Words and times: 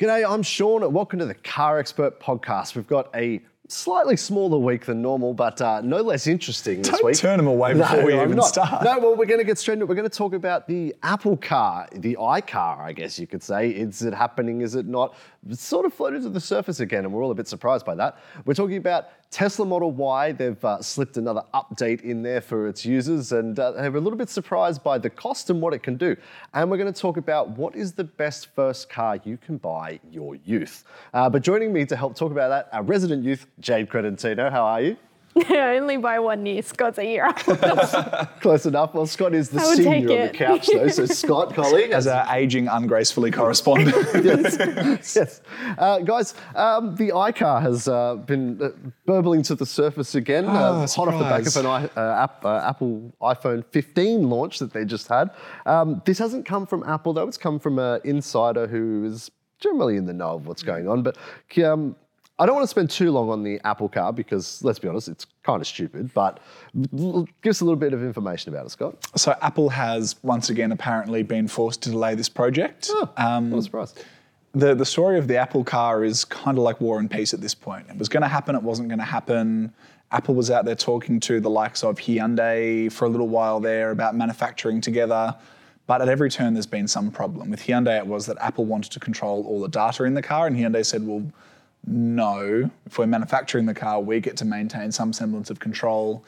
G'day, 0.00 0.26
I'm 0.26 0.42
Sean. 0.42 0.90
Welcome 0.94 1.18
to 1.18 1.26
the 1.26 1.34
Car 1.34 1.78
Expert 1.78 2.18
Podcast. 2.20 2.74
We've 2.74 2.86
got 2.86 3.14
a 3.14 3.38
slightly 3.68 4.16
smaller 4.16 4.56
week 4.56 4.86
than 4.86 5.02
normal, 5.02 5.34
but 5.34 5.60
uh, 5.60 5.82
no 5.82 6.00
less 6.00 6.26
interesting 6.26 6.78
this 6.80 6.88
Don't 6.88 7.04
week. 7.04 7.18
turn 7.18 7.36
them 7.36 7.46
away 7.46 7.74
before 7.78 8.06
we 8.06 8.14
I'm 8.14 8.22
even 8.24 8.36
not. 8.38 8.46
start. 8.46 8.82
No, 8.82 8.98
well, 8.98 9.14
we're 9.14 9.26
going 9.26 9.40
to 9.40 9.44
get 9.44 9.58
straight 9.58 9.74
into 9.74 9.84
it. 9.84 9.90
We're 9.90 9.96
going 9.96 10.08
to 10.08 10.16
talk 10.16 10.32
about 10.32 10.66
the 10.66 10.96
Apple 11.02 11.36
car, 11.36 11.86
the 11.92 12.16
iCar, 12.18 12.78
I 12.78 12.94
guess 12.94 13.18
you 13.18 13.26
could 13.26 13.42
say. 13.42 13.68
Is 13.68 14.00
it 14.00 14.14
happening? 14.14 14.62
Is 14.62 14.74
it 14.74 14.86
not? 14.86 15.14
It's 15.50 15.62
sort 15.62 15.84
of 15.84 15.92
floated 15.92 16.22
to 16.22 16.30
the 16.30 16.40
surface 16.40 16.80
again, 16.80 17.04
and 17.04 17.12
we're 17.12 17.22
all 17.22 17.30
a 17.30 17.34
bit 17.34 17.46
surprised 17.46 17.84
by 17.84 17.94
that. 17.96 18.16
We're 18.46 18.54
talking 18.54 18.78
about 18.78 19.08
Tesla 19.30 19.64
Model 19.64 19.92
Y. 19.92 20.32
They've 20.32 20.64
uh, 20.64 20.82
slipped 20.82 21.16
another 21.16 21.44
update 21.54 22.02
in 22.02 22.22
there 22.22 22.40
for 22.40 22.66
its 22.66 22.84
users, 22.84 23.30
and 23.30 23.58
uh, 23.58 23.72
they're 23.72 23.96
a 23.96 24.00
little 24.00 24.18
bit 24.18 24.28
surprised 24.28 24.82
by 24.82 24.98
the 24.98 25.08
cost 25.08 25.50
and 25.50 25.60
what 25.60 25.72
it 25.72 25.82
can 25.82 25.96
do. 25.96 26.16
And 26.52 26.70
we're 26.70 26.78
going 26.78 26.92
to 26.92 27.00
talk 27.00 27.16
about 27.16 27.50
what 27.50 27.76
is 27.76 27.92
the 27.92 28.04
best 28.04 28.48
first 28.54 28.90
car 28.90 29.20
you 29.24 29.36
can 29.36 29.56
buy 29.56 30.00
your 30.10 30.34
youth. 30.34 30.84
Uh, 31.14 31.30
but 31.30 31.42
joining 31.42 31.72
me 31.72 31.86
to 31.86 31.94
help 31.94 32.16
talk 32.16 32.32
about 32.32 32.48
that, 32.48 32.68
our 32.72 32.82
resident 32.82 33.24
youth, 33.24 33.46
Jade 33.60 33.88
Credentino. 33.88 34.50
How 34.50 34.64
are 34.64 34.82
you? 34.82 34.96
Only 35.50 35.96
by 35.96 36.18
one 36.18 36.44
year. 36.44 36.60
Scott's 36.62 36.98
a 36.98 37.04
year 37.04 37.24
up. 37.24 37.38
Close 38.40 38.66
enough. 38.66 38.94
Well, 38.94 39.06
Scott 39.06 39.32
is 39.34 39.48
the 39.50 39.60
I 39.60 39.66
would 39.66 39.76
senior 39.76 39.94
on 39.98 40.06
the 40.06 40.22
it. 40.24 40.34
couch, 40.34 40.68
though. 40.72 40.88
So, 40.88 41.06
Scott, 41.22 41.54
colleague, 41.54 41.92
As 41.92 42.06
our 42.08 42.26
aging, 42.34 42.66
ungracefully 42.66 43.30
correspondent. 43.30 43.94
yes, 44.24 45.14
yes. 45.16 45.40
Uh, 45.78 45.98
guys, 46.00 46.34
um, 46.56 46.96
the 46.96 47.10
iCar 47.10 47.62
has 47.62 47.86
uh, 47.86 48.16
been 48.16 48.60
uh, 48.60 48.70
burbling 49.06 49.42
to 49.42 49.54
the 49.54 49.66
surface 49.66 50.16
again, 50.16 50.46
uh, 50.46 50.50
Oh, 50.50 50.86
hot 50.86 51.08
off 51.08 51.18
the 51.18 51.24
back 51.24 51.46
of 51.46 51.56
an 51.56 51.66
I, 51.66 51.84
uh, 51.96 52.22
app, 52.24 52.44
uh, 52.44 52.56
Apple 52.68 53.12
iPhone 53.22 53.64
15 53.66 54.28
launch 54.28 54.58
that 54.58 54.72
they 54.72 54.84
just 54.84 55.06
had. 55.06 55.30
Um, 55.64 56.02
this 56.04 56.18
hasn't 56.18 56.44
come 56.44 56.66
from 56.66 56.82
Apple, 56.84 57.12
though. 57.12 57.28
It's 57.28 57.38
come 57.38 57.60
from 57.60 57.78
an 57.78 58.00
insider 58.04 58.66
who 58.66 59.04
is 59.04 59.30
generally 59.60 59.96
in 59.96 60.06
the 60.06 60.12
know 60.12 60.30
of 60.34 60.46
what's 60.46 60.62
going 60.64 60.88
on. 60.88 61.02
But 61.02 61.16
um, 61.64 61.94
I 62.40 62.46
don't 62.46 62.54
want 62.54 62.64
to 62.64 62.68
spend 62.70 62.88
too 62.90 63.10
long 63.12 63.28
on 63.28 63.42
the 63.42 63.60
Apple 63.64 63.88
car 63.88 64.12
because, 64.12 64.64
let's 64.64 64.78
be 64.78 64.88
honest, 64.88 65.08
it's 65.08 65.26
kind 65.42 65.60
of 65.60 65.66
stupid. 65.66 66.12
But 66.14 66.40
give 66.90 67.50
us 67.50 67.60
a 67.60 67.64
little 67.64 67.76
bit 67.78 67.92
of 67.92 68.02
information 68.02 68.52
about 68.52 68.64
it, 68.66 68.70
Scott. 68.70 68.96
so 69.14 69.36
Apple 69.42 69.68
has 69.68 70.16
once 70.22 70.48
again 70.48 70.72
apparently 70.72 71.22
been 71.22 71.46
forced 71.46 71.82
to 71.82 71.90
delay 71.90 72.14
this 72.14 72.30
project. 72.30 72.88
Oh, 72.92 73.08
Um, 73.18 73.50
what 73.50 73.58
a 73.58 73.62
surprise. 73.62 73.94
the, 74.54 74.74
the 74.74 74.86
story 74.86 75.18
of 75.18 75.28
the 75.28 75.36
Apple 75.36 75.62
car 75.64 76.02
is 76.02 76.24
kind 76.24 76.56
of 76.56 76.64
like 76.64 76.80
War 76.80 76.98
and 76.98 77.10
Peace 77.10 77.34
at 77.34 77.42
this 77.42 77.54
point. 77.54 77.86
It 77.90 77.98
was 77.98 78.08
going 78.08 78.22
to 78.22 78.28
happen, 78.28 78.56
it 78.56 78.62
wasn't 78.62 78.88
going 78.88 79.00
to 79.00 79.04
happen. 79.04 79.72
Apple 80.10 80.34
was 80.34 80.50
out 80.50 80.64
there 80.64 80.74
talking 80.74 81.20
to 81.20 81.40
the 81.40 81.50
likes 81.50 81.84
of 81.84 81.96
Hyundai 81.98 82.90
for 82.90 83.04
a 83.04 83.08
little 83.08 83.28
while 83.28 83.60
there 83.60 83.90
about 83.90 84.16
manufacturing 84.16 84.80
together. 84.80 85.36
But 85.86 86.00
at 86.00 86.08
every 86.08 86.30
turn, 86.30 86.54
there's 86.54 86.66
been 86.66 86.88
some 86.88 87.10
problem. 87.10 87.50
With 87.50 87.60
Hyundai, 87.60 87.98
it 87.98 88.06
was 88.06 88.24
that 88.26 88.38
Apple 88.40 88.64
wanted 88.64 88.92
to 88.92 89.00
control 89.00 89.44
all 89.46 89.60
the 89.60 89.68
data 89.68 90.04
in 90.04 90.14
the 90.14 90.22
car, 90.22 90.46
and 90.46 90.56
Hyundai 90.56 90.86
said, 90.86 91.06
well, 91.06 91.22
no, 91.86 92.70
if 92.86 92.98
we're 92.98 93.06
manufacturing 93.06 93.66
the 93.66 93.74
car, 93.74 94.00
we 94.00 94.20
get 94.20 94.36
to 94.38 94.44
maintain 94.44 94.92
some 94.92 95.12
semblance 95.12 95.50
of 95.50 95.58
control. 95.58 96.24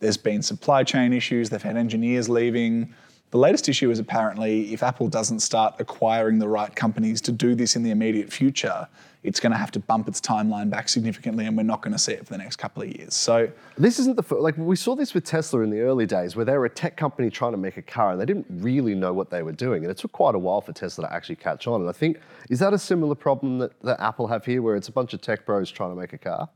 There's 0.00 0.16
been 0.16 0.42
supply 0.42 0.84
chain 0.84 1.12
issues, 1.12 1.50
they've 1.50 1.62
had 1.62 1.76
engineers 1.76 2.28
leaving. 2.28 2.94
The 3.36 3.42
latest 3.42 3.68
issue 3.68 3.90
is 3.90 3.98
apparently 3.98 4.72
if 4.72 4.82
Apple 4.82 5.08
doesn't 5.08 5.40
start 5.40 5.74
acquiring 5.78 6.38
the 6.38 6.48
right 6.48 6.74
companies 6.74 7.20
to 7.20 7.30
do 7.30 7.54
this 7.54 7.76
in 7.76 7.82
the 7.82 7.90
immediate 7.90 8.32
future, 8.32 8.88
it's 9.24 9.40
going 9.40 9.52
to 9.52 9.58
have 9.58 9.70
to 9.72 9.78
bump 9.78 10.08
its 10.08 10.22
timeline 10.22 10.70
back 10.70 10.88
significantly, 10.88 11.44
and 11.44 11.54
we're 11.54 11.62
not 11.62 11.82
going 11.82 11.92
to 11.92 11.98
see 11.98 12.12
it 12.12 12.24
for 12.24 12.32
the 12.32 12.38
next 12.38 12.56
couple 12.56 12.82
of 12.82 12.88
years. 12.88 13.12
So, 13.12 13.50
This 13.76 13.98
isn't 13.98 14.16
the 14.16 14.22
fir- 14.22 14.40
like 14.40 14.56
we 14.56 14.74
saw 14.74 14.96
this 14.96 15.12
with 15.12 15.24
Tesla 15.24 15.60
in 15.60 15.68
the 15.68 15.80
early 15.80 16.06
days, 16.06 16.34
where 16.34 16.46
they 16.46 16.56
were 16.56 16.64
a 16.64 16.70
tech 16.70 16.96
company 16.96 17.28
trying 17.28 17.52
to 17.52 17.58
make 17.58 17.76
a 17.76 17.82
car, 17.82 18.12
and 18.12 18.18
they 18.18 18.24
didn't 18.24 18.46
really 18.48 18.94
know 18.94 19.12
what 19.12 19.28
they 19.28 19.42
were 19.42 19.52
doing, 19.52 19.82
and 19.82 19.90
it 19.90 19.98
took 19.98 20.12
quite 20.12 20.34
a 20.34 20.38
while 20.38 20.62
for 20.62 20.72
Tesla 20.72 21.06
to 21.06 21.12
actually 21.12 21.36
catch 21.36 21.66
on. 21.66 21.82
And 21.82 21.90
I 21.90 21.92
think 21.92 22.20
is 22.48 22.60
that 22.60 22.72
a 22.72 22.78
similar 22.78 23.14
problem 23.14 23.58
that, 23.58 23.78
that 23.82 24.00
Apple 24.00 24.28
have 24.28 24.46
here, 24.46 24.62
where 24.62 24.76
it's 24.76 24.88
a 24.88 24.92
bunch 24.92 25.12
of 25.12 25.20
tech 25.20 25.44
bros 25.44 25.70
trying 25.70 25.90
to 25.90 26.00
make 26.00 26.14
a 26.14 26.18
car? 26.18 26.48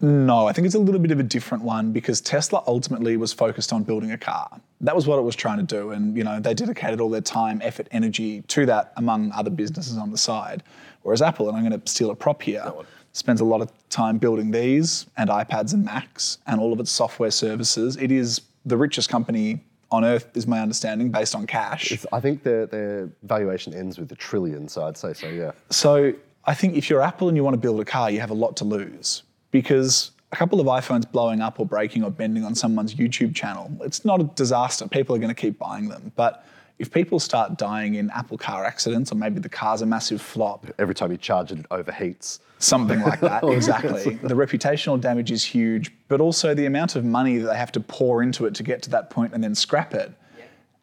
No, 0.00 0.46
I 0.46 0.52
think 0.52 0.64
it's 0.66 0.76
a 0.76 0.78
little 0.78 1.00
bit 1.00 1.10
of 1.10 1.18
a 1.18 1.24
different 1.24 1.64
one 1.64 1.90
because 1.92 2.20
Tesla 2.20 2.62
ultimately 2.68 3.16
was 3.16 3.32
focused 3.32 3.72
on 3.72 3.82
building 3.82 4.12
a 4.12 4.18
car. 4.18 4.48
That 4.80 4.94
was 4.94 5.08
what 5.08 5.18
it 5.18 5.22
was 5.22 5.34
trying 5.34 5.58
to 5.58 5.64
do, 5.64 5.90
and 5.90 6.16
you 6.16 6.22
know 6.22 6.38
they 6.38 6.54
dedicated 6.54 7.00
all 7.00 7.10
their 7.10 7.20
time, 7.20 7.60
effort, 7.64 7.88
energy 7.90 8.42
to 8.42 8.64
that, 8.66 8.92
among 8.96 9.32
other 9.32 9.50
businesses 9.50 9.98
on 9.98 10.12
the 10.12 10.18
side. 10.18 10.62
Whereas 11.02 11.20
Apple, 11.20 11.48
and 11.48 11.56
I'm 11.56 11.68
going 11.68 11.80
to 11.80 11.90
steal 11.90 12.10
a 12.10 12.14
prop 12.14 12.42
here, 12.42 12.72
spends 13.12 13.40
a 13.40 13.44
lot 13.44 13.60
of 13.60 13.72
time 13.88 14.18
building 14.18 14.50
these 14.52 15.06
and 15.16 15.30
iPads 15.30 15.74
and 15.74 15.84
Macs 15.84 16.38
and 16.46 16.60
all 16.60 16.72
of 16.72 16.78
its 16.78 16.92
software 16.92 17.30
services. 17.32 17.96
It 17.96 18.12
is 18.12 18.40
the 18.66 18.76
richest 18.76 19.08
company 19.08 19.60
on 19.90 20.04
earth, 20.04 20.28
is 20.36 20.46
my 20.46 20.60
understanding, 20.60 21.10
based 21.10 21.34
on 21.34 21.46
cash. 21.46 21.90
It's- 21.90 22.06
I 22.12 22.20
think 22.20 22.44
their 22.44 22.66
their 22.66 23.08
valuation 23.24 23.74
ends 23.74 23.98
with 23.98 24.12
a 24.12 24.16
trillion, 24.16 24.68
so 24.68 24.84
I'd 24.86 24.96
say 24.96 25.12
so. 25.12 25.26
Yeah. 25.28 25.52
So 25.70 26.12
I 26.44 26.54
think 26.54 26.76
if 26.76 26.88
you're 26.88 27.02
Apple 27.02 27.26
and 27.28 27.36
you 27.36 27.42
want 27.42 27.54
to 27.54 27.60
build 27.60 27.80
a 27.80 27.84
car, 27.84 28.10
you 28.12 28.20
have 28.20 28.30
a 28.30 28.34
lot 28.44 28.56
to 28.58 28.64
lose 28.64 29.22
because 29.50 30.10
a 30.32 30.36
couple 30.36 30.60
of 30.60 30.66
iPhones 30.66 31.10
blowing 31.10 31.40
up 31.40 31.58
or 31.58 31.66
breaking 31.66 32.04
or 32.04 32.10
bending 32.10 32.44
on 32.44 32.54
someone's 32.54 32.94
YouTube 32.94 33.34
channel, 33.34 33.70
it's 33.80 34.04
not 34.04 34.20
a 34.20 34.24
disaster. 34.24 34.86
People 34.88 35.16
are 35.16 35.18
going 35.18 35.34
to 35.34 35.40
keep 35.40 35.58
buying 35.58 35.88
them. 35.88 36.12
But 36.16 36.44
if 36.78 36.92
people 36.92 37.18
start 37.18 37.56
dying 37.56 37.94
in 37.94 38.10
Apple 38.10 38.38
car 38.38 38.64
accidents 38.64 39.10
or 39.10 39.16
maybe 39.16 39.40
the 39.40 39.48
car's 39.48 39.82
a 39.82 39.86
massive 39.86 40.20
flop, 40.20 40.66
Every 40.78 40.94
time 40.94 41.10
you 41.10 41.16
charge 41.16 41.50
it, 41.50 41.58
it 41.58 41.68
overheats. 41.70 42.40
something 42.58 43.00
like 43.00 43.20
that, 43.20 43.42
exactly. 43.48 44.16
The 44.16 44.34
reputational 44.34 45.00
damage 45.00 45.30
is 45.32 45.42
huge, 45.44 45.92
but 46.08 46.20
also 46.20 46.54
the 46.54 46.66
amount 46.66 46.94
of 46.94 47.04
money 47.04 47.38
that 47.38 47.48
they 47.48 47.56
have 47.56 47.72
to 47.72 47.80
pour 47.80 48.22
into 48.22 48.46
it 48.46 48.54
to 48.56 48.62
get 48.62 48.82
to 48.82 48.90
that 48.90 49.10
point 49.10 49.32
and 49.32 49.42
then 49.42 49.54
scrap 49.54 49.94
it 49.94 50.12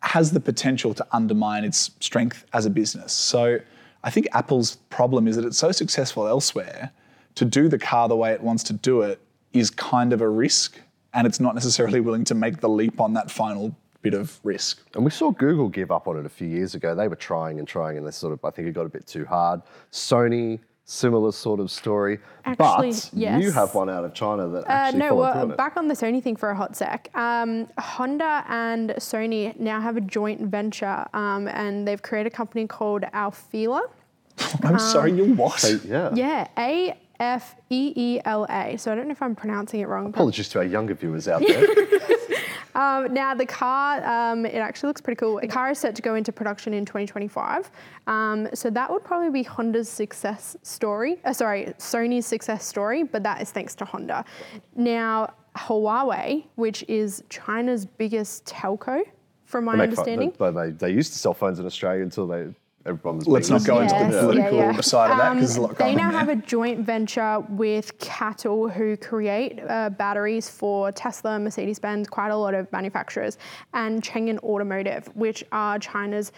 has 0.02 0.32
the 0.32 0.40
potential 0.40 0.94
to 0.94 1.06
undermine 1.12 1.64
its 1.64 1.92
strength 2.00 2.46
as 2.54 2.66
a 2.66 2.70
business. 2.70 3.12
So 3.12 3.60
I 4.04 4.12
think 4.12 4.28
Apple's 4.34 4.76
problem 4.90 5.28
is 5.28 5.36
that 5.36 5.46
it's 5.46 5.58
so 5.58 5.72
successful 5.72 6.28
elsewhere, 6.28 6.92
to 7.36 7.46
do 7.46 7.68
the 7.68 7.78
car 7.78 8.08
the 8.08 8.16
way 8.16 8.32
it 8.34 8.42
wants 8.42 8.64
to 8.64 8.74
do 8.74 9.02
it 9.02 9.20
is 9.54 9.70
kind 9.70 10.12
of 10.14 10.22
a 10.22 10.28
risk, 10.30 10.80
and 11.14 11.26
it's 11.28 11.40
not 11.40 11.54
necessarily 11.56 12.00
willing 12.00 12.24
to 12.26 12.36
make 12.36 12.60
the 12.60 12.70
leap 12.70 13.00
on 13.00 13.14
that 13.14 13.30
final 13.32 13.76
bit 14.02 14.14
of 14.14 14.40
risk. 14.44 14.82
And 14.96 15.04
we 15.04 15.12
saw 15.12 15.32
Google 15.32 15.68
give 15.70 15.92
up 15.92 16.08
on 16.08 16.18
it 16.18 16.26
a 16.26 16.30
few 16.30 16.48
years 16.48 16.76
ago. 16.76 16.94
They 16.94 17.08
were 17.08 17.16
trying 17.16 17.60
and 17.60 17.68
trying, 17.68 17.98
and 17.98 18.06
they 18.06 18.12
sort 18.12 18.34
of, 18.34 18.44
I 18.46 18.52
think 18.52 18.68
it 18.68 18.74
got 18.74 18.86
a 18.86 18.90
bit 18.90 19.08
too 19.08 19.26
hard. 19.26 19.62
Sony, 19.92 20.60
similar 20.84 21.32
sort 21.32 21.60
of 21.60 21.72
story. 21.72 22.20
Actually, 22.46 22.92
but 22.92 23.10
yes. 23.14 23.42
you 23.42 23.52
have 23.52 23.74
one 23.74 23.90
out 23.90 24.06
of 24.06 24.14
China 24.14 24.48
that 24.50 24.64
Uh, 24.66 24.68
actually 24.70 25.00
no, 25.00 25.10
followed 25.10 25.22
well, 25.22 25.42
on 25.46 25.52
it. 25.52 25.58
back 25.58 25.78
on 25.78 25.88
the 25.88 25.96
Sony 25.96 26.22
thing 26.22 26.36
for 26.36 26.50
a 26.52 26.56
hot 26.56 26.76
sec. 26.76 27.10
Um, 27.16 27.68
Honda 27.80 28.44
and 28.48 28.92
Sony 29.00 29.58
now 29.60 29.82
have 29.82 29.98
a 29.98 30.02
joint 30.02 30.42
venture, 30.42 31.06
um, 31.14 31.48
and 31.48 31.88
they've 31.88 32.02
created 32.02 32.32
a 32.32 32.36
company 32.36 32.68
called 32.68 33.02
Afeela. 33.14 33.82
I'm 34.64 34.78
sorry, 34.80 35.14
you 35.14 35.34
what? 35.34 35.60
So, 35.60 35.80
yeah. 35.86 36.12
Yeah, 36.14 36.48
A 36.60 36.96
F 37.20 37.56
E 37.70 37.94
E 37.96 38.20
L 38.26 38.46
A. 38.50 38.78
So 38.78 38.92
I 38.92 38.96
don't 38.96 39.08
know 39.08 39.12
if 39.12 39.22
I'm 39.22 39.36
pronouncing 39.36 39.80
it 39.80 39.88
wrong. 39.88 40.08
Apologies 40.08 40.50
to 40.50 40.60
our 40.60 40.66
younger 40.66 40.94
viewers 40.94 41.28
out 41.28 41.42
there. 41.46 41.66
Um, 42.76 43.14
now 43.14 43.34
the 43.34 43.46
car, 43.46 44.04
um, 44.06 44.46
it 44.46 44.56
actually 44.56 44.88
looks 44.88 45.00
pretty 45.00 45.18
cool. 45.18 45.40
The 45.40 45.48
car 45.48 45.72
is 45.72 45.80
set 45.80 45.96
to 45.96 46.02
go 46.02 46.16
into 46.16 46.34
production 46.34 46.74
in 46.74 46.84
2025. 46.84 47.72
Um, 48.06 48.50
so 48.54 48.70
that 48.70 48.92
would 48.92 49.04
probably 49.04 49.30
be 49.30 49.44
Honda's 49.44 49.88
success 49.88 50.58
story. 50.62 51.18
Uh, 51.24 51.32
sorry, 51.32 51.74
Sony's 51.80 52.26
success 52.26 52.66
story, 52.66 53.04
but 53.04 53.24
that 53.24 53.42
is 53.42 53.50
thanks 53.50 53.76
to 53.76 53.86
Honda. 53.86 54.26
Now 54.76 55.34
Huawei, 55.56 56.46
which 56.56 56.84
is 56.90 57.24
China's 57.30 57.86
biggest 57.86 58.46
telco, 58.46 59.04
from 59.46 59.66
my 59.66 59.78
They 59.78 59.84
understanding. 59.84 60.34
But 60.38 60.52
they, 60.52 60.72
they 60.72 60.92
used 60.92 61.14
to 61.14 61.20
sell 61.20 61.34
phones 61.34 61.60
in 61.60 61.66
Australia 61.66 62.04
until 62.04 62.28
they 62.28 62.48
everyone 62.86 63.18
was. 63.18 63.28
Let's 63.28 63.50
not 63.50 63.64
go 63.66 63.82
into 63.82 63.96
the 63.96 64.20
political 64.50 64.84
side 64.84 65.12
of 65.12 65.18
that 65.18 65.34
because 65.34 65.56
there's 65.56 65.58
a 65.58 65.62
lot 65.62 65.82
Um, 65.82 65.88
They 65.88 65.96
now 65.96 66.12
have 66.12 66.30
a 66.30 66.36
joint 66.36 66.86
venture 66.86 67.40
with 67.50 67.98
CATL, 68.00 68.72
who 68.72 68.98
create 68.98 69.60
uh, 69.68 69.90
batteries 69.90 70.50
for 70.50 70.92
Tesla, 70.92 71.40
Mercedes 71.40 71.80
Benz, 71.80 72.08
quite 72.08 72.30
a 72.30 72.36
lot 72.36 72.54
of 72.54 72.72
manufacturers, 72.72 73.38
and 73.74 74.02
Chang'an 74.04 74.40
Automotive, 74.44 75.08
which 75.16 75.44
are 75.52 75.80
China's 75.80 76.32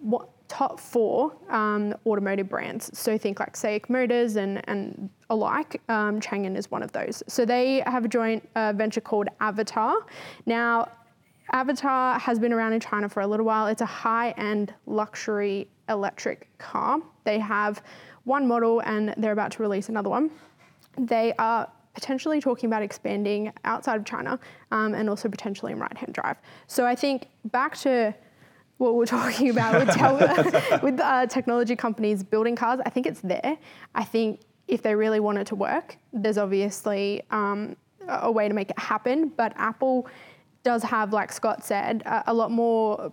what, 0.00 0.28
top 0.48 0.80
four 0.80 1.32
um, 1.48 1.94
automotive 2.06 2.48
brands. 2.48 2.90
So 2.98 3.16
think 3.16 3.38
like 3.38 3.54
SAIC 3.54 3.88
Motors 3.88 4.36
and, 4.36 4.60
and 4.68 5.08
alike. 5.28 5.80
Um, 5.88 6.20
Chang'an 6.20 6.56
is 6.56 6.70
one 6.70 6.82
of 6.82 6.90
those. 6.90 7.22
So 7.28 7.44
they 7.44 7.84
have 7.86 8.04
a 8.04 8.08
joint 8.08 8.48
uh, 8.56 8.72
venture 8.72 9.00
called 9.00 9.28
Avatr. 9.40 9.94
Now, 10.46 10.88
Avatr 11.52 12.18
has 12.20 12.38
been 12.38 12.52
around 12.52 12.72
in 12.72 12.80
China 12.80 13.08
for 13.08 13.20
a 13.20 13.26
little 13.26 13.46
while. 13.46 13.66
It's 13.66 13.82
a 13.82 13.86
high 13.86 14.30
end 14.32 14.72
luxury 14.86 15.68
electric 15.88 16.48
car. 16.58 17.00
They 17.24 17.38
have 17.38 17.82
one 18.24 18.46
model 18.46 18.80
and 18.80 19.14
they're 19.16 19.32
about 19.32 19.52
to 19.52 19.62
release 19.62 19.88
another 19.88 20.08
one. 20.08 20.30
They 20.98 21.32
are 21.38 21.70
potentially 21.94 22.40
talking 22.40 22.68
about 22.68 22.82
expanding 22.82 23.52
outside 23.64 23.96
of 23.96 24.04
China 24.04 24.38
um, 24.70 24.94
and 24.94 25.10
also 25.10 25.28
potentially 25.28 25.72
in 25.72 25.78
right 25.78 25.96
hand 25.96 26.14
drive. 26.14 26.36
So 26.66 26.86
I 26.86 26.94
think 26.94 27.26
back 27.46 27.76
to 27.78 28.14
what 28.78 28.94
we're 28.94 29.06
talking 29.18 29.50
about 29.50 29.86
with, 29.86 29.94
tel- 29.94 30.80
with 30.82 31.00
uh, 31.00 31.26
technology 31.26 31.74
companies 31.74 32.22
building 32.22 32.54
cars, 32.54 32.80
I 32.86 32.90
think 32.90 33.06
it's 33.06 33.20
there. 33.20 33.58
I 33.94 34.04
think 34.04 34.40
if 34.68 34.82
they 34.82 34.94
really 34.94 35.18
want 35.20 35.38
it 35.38 35.48
to 35.48 35.56
work, 35.56 35.96
there's 36.12 36.38
obviously 36.38 37.22
um, 37.30 37.76
a 38.08 38.20
a 38.22 38.30
way 38.30 38.48
to 38.48 38.54
make 38.54 38.70
it 38.70 38.78
happen. 38.78 39.28
But 39.28 39.52
Apple 39.56 40.08
does 40.62 40.82
have, 40.82 41.12
like 41.12 41.32
Scott 41.32 41.64
said, 41.64 42.02
a, 42.06 42.24
a 42.28 42.34
lot 42.34 42.50
more 42.50 43.12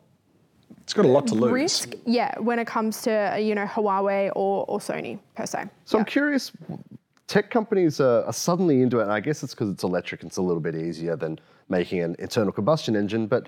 It's 0.81 0.93
got 0.93 1.05
a 1.05 1.07
lot 1.07 1.27
to 1.27 1.35
lose. 1.35 1.51
risk, 1.51 1.93
yeah, 2.05 2.37
when 2.39 2.59
it 2.59 2.67
comes 2.67 3.01
to 3.03 3.37
you 3.39 3.55
know 3.55 3.65
Huawei 3.65 4.31
or, 4.35 4.65
or 4.67 4.79
Sony 4.79 5.19
per 5.35 5.45
se. 5.45 5.65
So 5.85 5.97
Yeah. 5.97 6.01
I'm 6.01 6.05
curious, 6.05 6.51
tech 7.27 7.49
companies 7.51 7.99
are, 7.99 8.23
are 8.25 8.33
suddenly 8.33 8.81
into 8.81 8.99
it, 8.99 9.03
and 9.03 9.11
I 9.11 9.19
guess 9.19 9.43
it's 9.43 9.53
because 9.53 9.69
it's 9.69 9.83
electric 9.83 10.21
and 10.21 10.29
it's 10.29 10.37
a 10.37 10.41
little 10.41 10.61
bit 10.61 10.75
easier 10.75 11.15
than 11.15 11.39
making 11.69 12.01
an 12.01 12.15
internal 12.19 12.51
combustion 12.51 12.95
engine. 12.95 13.27
But 13.27 13.47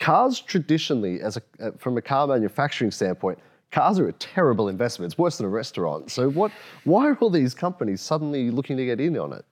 cars 0.00 0.40
traditionally, 0.40 1.20
as 1.20 1.36
a, 1.36 1.42
uh, 1.60 1.70
from 1.78 1.96
a 1.96 2.02
car 2.02 2.26
manufacturing 2.26 2.90
standpoint, 2.90 3.38
cars 3.70 3.98
are 3.98 4.08
a 4.08 4.12
terrible 4.12 4.68
investment. 4.68 5.12
It's 5.12 5.18
worse 5.18 5.38
than 5.38 5.46
a 5.46 5.50
restaurant. 5.50 6.10
So 6.10 6.30
what? 6.30 6.52
Why 6.84 7.08
are 7.08 7.16
all 7.16 7.30
these 7.30 7.54
companies 7.54 8.00
suddenly 8.00 8.50
looking 8.50 8.76
to 8.76 8.84
get 8.84 9.00
in 9.00 9.16
on 9.18 9.32
it? 9.32 9.44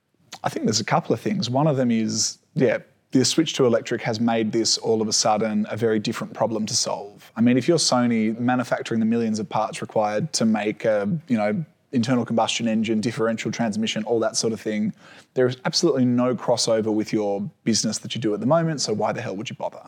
I 0.43 0.49
think 0.49 0.65
there's 0.65 0.79
a 0.79 0.85
couple 0.85 1.13
of 1.13 1.21
things. 1.21 1.49
One 1.49 1.67
of 1.67 1.77
them 1.77 1.91
is, 1.91 2.39
yeah, 2.55 2.79
the 3.13 3.23
switch 3.23 3.53
to 3.53 3.65
electric 3.65 4.01
has 4.01 4.19
made 4.19 4.51
this 4.51 4.77
all 4.79 5.01
of 5.01 5.07
a 5.07 5.13
sudden 5.13 5.67
a 5.69 5.77
very 5.77 5.99
different 5.99 6.33
problem 6.33 6.65
to 6.65 6.75
solve. 6.75 7.31
I 7.35 7.41
mean, 7.41 7.57
if 7.57 7.67
you're 7.67 7.77
Sony 7.77 8.37
manufacturing 8.39 8.99
the 8.99 9.05
millions 9.05 9.39
of 9.39 9.47
parts 9.47 9.81
required 9.81 10.33
to 10.33 10.45
make 10.45 10.83
a, 10.83 11.07
you 11.27 11.37
know, 11.37 11.63
internal 11.91 12.25
combustion 12.25 12.67
engine, 12.67 12.99
differential 13.01 13.51
transmission, 13.51 14.03
all 14.05 14.19
that 14.19 14.35
sort 14.35 14.51
of 14.51 14.59
thing, 14.59 14.93
there 15.35 15.45
is 15.45 15.57
absolutely 15.65 16.05
no 16.05 16.35
crossover 16.35 16.91
with 16.91 17.13
your 17.13 17.47
business 17.63 17.99
that 17.99 18.15
you 18.15 18.21
do 18.21 18.33
at 18.33 18.39
the 18.39 18.47
moment. 18.47 18.81
So 18.81 18.93
why 18.93 19.11
the 19.11 19.21
hell 19.21 19.35
would 19.35 19.47
you 19.47 19.55
bother? 19.55 19.83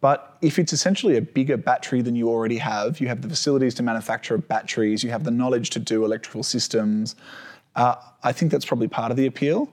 But 0.00 0.38
if 0.40 0.58
it's 0.58 0.72
essentially 0.72 1.18
a 1.18 1.22
bigger 1.22 1.58
battery 1.58 2.00
than 2.00 2.16
you 2.16 2.30
already 2.30 2.58
have, 2.58 3.00
you 3.00 3.08
have 3.08 3.20
the 3.20 3.28
facilities 3.28 3.74
to 3.74 3.82
manufacture 3.82 4.38
batteries, 4.38 5.04
you 5.04 5.10
have 5.10 5.24
the 5.24 5.30
knowledge 5.30 5.70
to 5.70 5.78
do 5.78 6.06
electrical 6.06 6.42
systems, 6.42 7.16
uh, 7.76 7.96
I 8.22 8.32
think 8.32 8.50
that's 8.50 8.64
probably 8.64 8.88
part 8.88 9.10
of 9.10 9.18
the 9.18 9.26
appeal. 9.26 9.72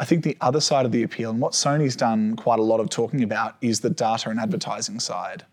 I 0.00 0.06
think 0.06 0.24
the 0.24 0.38
other 0.40 0.60
side 0.60 0.86
of 0.86 0.92
the 0.92 1.02
appeal, 1.02 1.30
and 1.30 1.40
what 1.40 1.52
Sony's 1.52 1.94
done 1.94 2.34
quite 2.34 2.58
a 2.58 2.62
lot 2.62 2.80
of 2.80 2.88
talking 2.88 3.22
about, 3.22 3.56
is 3.60 3.80
the 3.80 3.90
data 3.90 4.30
and 4.30 4.40
advertising 4.40 4.98
side. 4.98 5.44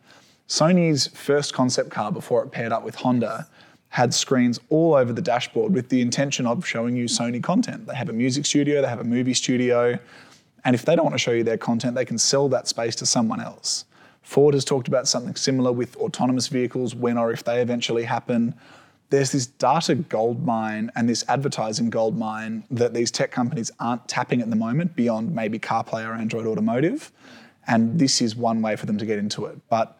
Sony's 0.47 1.07
first 1.07 1.53
concept 1.53 1.89
car 1.89 2.13
before 2.13 2.43
it 2.43 2.51
paired 2.53 2.71
up 2.71 2.83
with 2.83 2.95
Honda 2.95 3.45
had 3.89 4.13
screens 4.13 4.57
all 4.69 4.93
over 4.93 5.11
the 5.11 5.21
dashboard 5.21 5.73
with 5.73 5.89
the 5.89 5.99
intention 5.99 6.47
of 6.47 6.65
showing 6.65 6.95
you 6.95 7.05
Sony 7.05 7.43
content. 7.43 7.87
They 7.87 7.95
have 7.95 8.07
a 8.07 8.13
music 8.13 8.45
studio, 8.45 8.81
they 8.81 8.87
have 8.87 9.01
a 9.01 9.03
movie 9.03 9.33
studio, 9.33 9.99
and 10.63 10.73
if 10.73 10.85
they 10.85 10.95
don't 10.95 11.03
want 11.03 11.15
to 11.15 11.19
show 11.19 11.31
you 11.31 11.43
their 11.43 11.57
content, 11.57 11.95
they 11.95 12.05
can 12.05 12.17
sell 12.17 12.47
that 12.47 12.69
space 12.69 12.95
to 12.97 13.05
someone 13.05 13.41
else. 13.41 13.83
Ford 14.21 14.53
has 14.53 14.63
talked 14.63 14.87
about 14.87 15.09
something 15.09 15.35
similar 15.35 15.73
with 15.73 15.97
autonomous 15.97 16.47
vehicles 16.47 16.95
when 16.95 17.17
or 17.17 17.33
if 17.33 17.43
they 17.43 17.61
eventually 17.61 18.05
happen. 18.05 18.55
There's 19.09 19.31
this 19.31 19.45
data 19.47 19.95
gold 19.95 20.45
mine 20.45 20.91
and 20.95 21.07
this 21.07 21.23
advertising 21.29 21.89
gold 21.89 22.17
mine 22.17 22.65
that 22.71 22.93
these 22.93 23.09
tech 23.09 23.31
companies 23.31 23.71
aren't 23.79 24.07
tapping 24.07 24.41
at 24.41 24.49
the 24.49 24.55
moment 24.55 24.95
beyond 24.95 25.33
maybe 25.33 25.59
CarPlay 25.59 26.05
or 26.05 26.13
Android 26.13 26.45
Automotive. 26.45 27.11
And 27.67 27.99
this 27.99 28.21
is 28.21 28.35
one 28.35 28.61
way 28.61 28.75
for 28.75 28.85
them 28.85 28.97
to 28.97 29.05
get 29.05 29.17
into 29.17 29.45
it. 29.45 29.57
But 29.69 29.97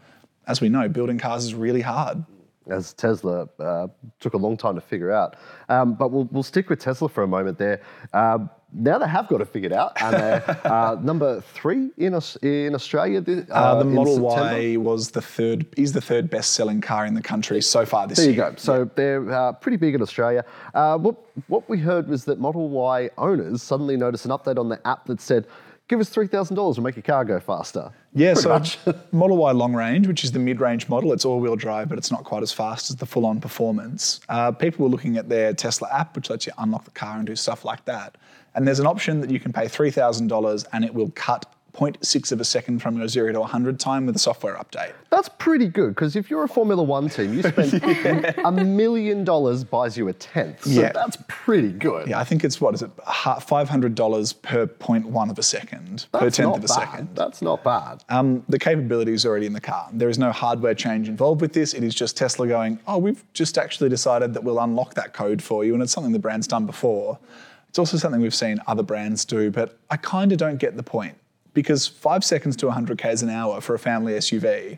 as 0.47 0.59
we 0.61 0.69
know, 0.69 0.87
building 0.89 1.17
cars 1.19 1.45
is 1.45 1.53
really 1.53 1.81
hard. 1.81 2.23
as 2.69 2.93
Tesla 2.93 3.47
uh, 3.59 3.87
took 4.19 4.33
a 4.33 4.37
long 4.37 4.57
time 4.57 4.75
to 4.75 4.81
figure 4.81 5.11
out. 5.11 5.35
Um, 5.69 5.93
but 5.93 6.11
we'll, 6.11 6.25
we'll 6.31 6.43
stick 6.43 6.69
with 6.69 6.79
Tesla 6.79 7.07
for 7.09 7.23
a 7.23 7.27
moment 7.27 7.57
there. 7.57 7.81
Um, 8.13 8.49
now 8.73 8.97
they 8.97 9.07
have 9.07 9.27
got 9.27 9.39
it 9.41 9.47
figured 9.47 9.71
out, 9.73 9.93
and 10.01 10.13
they're 10.15 10.61
uh, 10.65 10.95
number 11.01 11.41
three 11.41 11.89
in 11.97 12.19
in 12.41 12.75
Australia. 12.75 13.23
Uh, 13.27 13.53
Uh, 13.53 13.75
the 13.83 13.89
in 13.89 13.93
Model. 13.95 14.19
Y 14.19 14.75
was 14.77 15.11
the 15.11 15.21
third, 15.21 15.65
is 15.77 15.93
the 15.93 16.01
third 16.01 16.29
best-selling 16.29 16.81
car 16.81 17.05
in 17.05 17.13
the 17.13 17.21
country 17.21 17.61
so 17.61 17.85
far 17.85 18.07
this 18.07 18.17
year. 18.19 18.27
There 18.27 18.33
you 18.35 18.41
year. 18.41 18.51
go. 18.51 18.57
So 18.57 18.89
they're 18.95 19.31
uh, 19.31 19.53
pretty 19.53 19.77
big 19.77 19.95
in 19.95 20.01
Australia. 20.01 20.43
Uh, 20.73 20.97
what 20.97 21.15
what 21.47 21.69
we 21.69 21.77
heard 21.79 22.07
was 22.07 22.25
that 22.25 22.39
Model 22.39 22.69
Y 22.69 23.09
owners 23.17 23.61
suddenly 23.63 23.95
noticed 23.97 24.25
an 24.25 24.31
update 24.31 24.57
on 24.59 24.69
the 24.69 24.85
app 24.85 25.05
that 25.05 25.21
said, 25.21 25.47
"Give 25.87 25.99
us 25.99 26.09
three 26.09 26.27
thousand 26.27 26.55
dollars, 26.57 26.77
we'll 26.77 26.83
make 26.83 26.95
your 26.97 27.03
car 27.03 27.23
go 27.23 27.39
faster." 27.39 27.91
Yeah, 28.13 28.33
Pretty 28.33 28.69
so. 28.83 28.93
Model 29.11 29.37
Y 29.37 29.51
long 29.51 29.73
range, 29.75 30.07
which 30.07 30.23
is 30.23 30.31
the 30.31 30.39
mid-range 30.39 30.89
model, 30.89 31.13
it's 31.13 31.23
all-wheel 31.23 31.55
drive, 31.55 31.87
but 31.87 31.99
it's 31.99 32.11
not 32.11 32.23
quite 32.23 32.41
as 32.41 32.51
fast 32.51 32.89
as 32.89 32.95
the 32.95 33.05
full-on 33.05 33.39
performance. 33.39 34.19
Uh, 34.27 34.51
people 34.51 34.83
were 34.85 34.89
looking 34.89 35.17
at 35.17 35.29
their 35.29 35.53
Tesla 35.53 35.87
app, 35.93 36.15
which 36.15 36.29
lets 36.31 36.47
you 36.47 36.53
unlock 36.57 36.83
the 36.85 36.91
car 36.91 37.17
and 37.17 37.27
do 37.27 37.35
stuff 37.35 37.63
like 37.63 37.85
that. 37.85 38.15
And 38.57 38.67
there's 38.67 38.79
an 38.79 38.87
option 38.87 39.21
that 39.21 39.29
you 39.29 39.39
can 39.39 39.53
pay 39.53 39.67
three 39.67 39.91
thousand 39.91 40.27
dollars, 40.27 40.65
and 40.73 40.83
it 40.83 40.91
will 40.93 41.11
cut 41.15 41.45
0.6 41.75 42.31
of 42.31 42.41
a 42.41 42.43
second 42.43 42.79
from 42.79 42.97
your 42.97 43.07
zero 43.07 43.31
to 43.31 43.39
100 43.39 43.79
time 43.79 44.07
with 44.07 44.15
a 44.15 44.19
software 44.19 44.55
update. 44.55 44.93
That's 45.11 45.29
pretty 45.37 45.67
good 45.67 45.89
because 45.89 46.15
if 46.15 46.27
you're 46.27 46.43
a 46.43 46.47
Formula 46.47 46.81
One 46.81 47.07
team, 47.07 47.35
you 47.35 47.43
spend 47.43 48.33
a 48.43 48.51
million 48.51 49.23
dollars 49.23 49.63
buys 49.63 49.95
you 49.95 50.07
a 50.07 50.13
tenth. 50.13 50.63
So 50.63 50.71
Yeah. 50.71 50.91
that's 50.91 51.19
pretty 51.27 51.71
good. 51.71 52.07
Yeah, 52.07 52.17
I 52.19 52.23
think 52.23 52.43
it's 52.43 52.59
what 52.59 52.73
is 52.73 52.81
it, 52.81 52.89
$500 52.97 54.41
per 54.41 54.65
0.1 54.65 55.29
of 55.29 55.37
a 55.37 55.43
second, 55.43 56.07
per 56.11 56.31
tenth 56.31 56.55
of 56.55 56.63
a 56.63 56.67
bad. 56.67 56.69
second. 56.69 57.09
That's 57.13 57.43
not 57.43 57.63
bad. 57.63 58.03
Um, 58.09 58.43
the 58.49 58.57
capability 58.57 59.13
is 59.13 59.23
already 59.23 59.45
in 59.45 59.53
the 59.53 59.61
car. 59.61 59.87
There 59.93 60.09
is 60.09 60.17
no 60.17 60.31
hardware 60.31 60.73
change 60.73 61.07
involved 61.07 61.41
with 61.41 61.53
this. 61.53 61.75
It 61.75 61.83
is 61.83 61.93
just 61.93 62.17
Tesla 62.17 62.47
going, 62.47 62.79
oh, 62.87 62.97
we've 62.97 63.23
just 63.33 63.55
actually 63.59 63.89
decided 63.89 64.33
that 64.33 64.43
we'll 64.43 64.59
unlock 64.59 64.95
that 64.95 65.13
code 65.13 65.43
for 65.43 65.63
you. 65.63 65.75
And 65.75 65.83
it's 65.83 65.91
something 65.91 66.11
the 66.11 66.17
brand's 66.17 66.47
done 66.47 66.65
before. 66.65 67.19
It's 67.69 67.79
also 67.79 67.97
something 67.97 68.21
we've 68.21 68.33
seen 68.33 68.59
other 68.67 68.83
brands 68.83 69.25
do, 69.25 69.51
but 69.51 69.77
I 69.89 69.97
kind 69.97 70.31
of 70.31 70.37
don't 70.37 70.57
get 70.57 70.77
the 70.77 70.83
point 70.83 71.17
because 71.53 71.87
five 71.87 72.23
seconds 72.23 72.55
to 72.57 72.67
100 72.67 72.97
k's 72.97 73.23
an 73.23 73.29
hour 73.29 73.61
for 73.61 73.73
a 73.73 73.79
family 73.79 74.13
SUV 74.13 74.77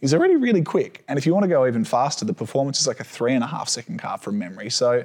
is 0.00 0.12
already 0.12 0.36
really 0.36 0.62
quick. 0.62 1.04
And 1.08 1.18
if 1.18 1.26
you 1.26 1.32
want 1.32 1.44
to 1.44 1.48
go 1.48 1.66
even 1.66 1.84
faster, 1.84 2.24
the 2.24 2.34
performance 2.34 2.80
is 2.80 2.86
like 2.86 3.00
a 3.00 3.04
three 3.04 3.34
and 3.34 3.42
a 3.42 3.46
half 3.46 3.68
second 3.68 3.98
car 3.98 4.18
from 4.18 4.38
memory. 4.38 4.70
So 4.70 5.04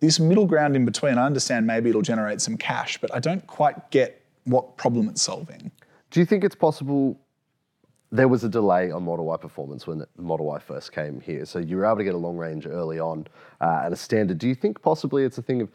this 0.00 0.18
middle 0.18 0.46
ground 0.46 0.74
in 0.74 0.84
between, 0.84 1.18
I 1.18 1.26
understand 1.26 1.66
maybe 1.66 1.90
it'll 1.90 2.02
generate 2.02 2.40
some 2.40 2.56
cash, 2.56 2.98
but 2.98 3.14
I 3.14 3.20
don't 3.20 3.46
quite 3.46 3.90
get 3.90 4.20
what 4.44 4.76
problem 4.76 5.08
it's 5.08 5.22
solving. 5.22 5.70
Do 6.10 6.20
you 6.20 6.26
think 6.26 6.42
it's 6.42 6.56
possible 6.56 7.18
there 8.10 8.28
was 8.28 8.44
a 8.44 8.48
delay 8.48 8.90
on 8.90 9.04
Model 9.04 9.26
Y 9.26 9.36
performance 9.36 9.86
when 9.86 9.98
the 9.98 10.08
Model 10.18 10.46
Y 10.46 10.58
first 10.58 10.92
came 10.92 11.20
here? 11.20 11.44
So 11.44 11.60
you 11.60 11.76
were 11.76 11.86
able 11.86 11.98
to 11.98 12.04
get 12.04 12.14
a 12.14 12.18
long 12.18 12.36
range 12.36 12.66
early 12.66 12.98
on 12.98 13.26
uh, 13.60 13.82
at 13.84 13.92
a 13.92 13.96
standard. 13.96 14.38
Do 14.38 14.48
you 14.48 14.54
think 14.54 14.82
possibly 14.82 15.24
it's 15.24 15.38
a 15.38 15.42
thing 15.42 15.62
of 15.62 15.70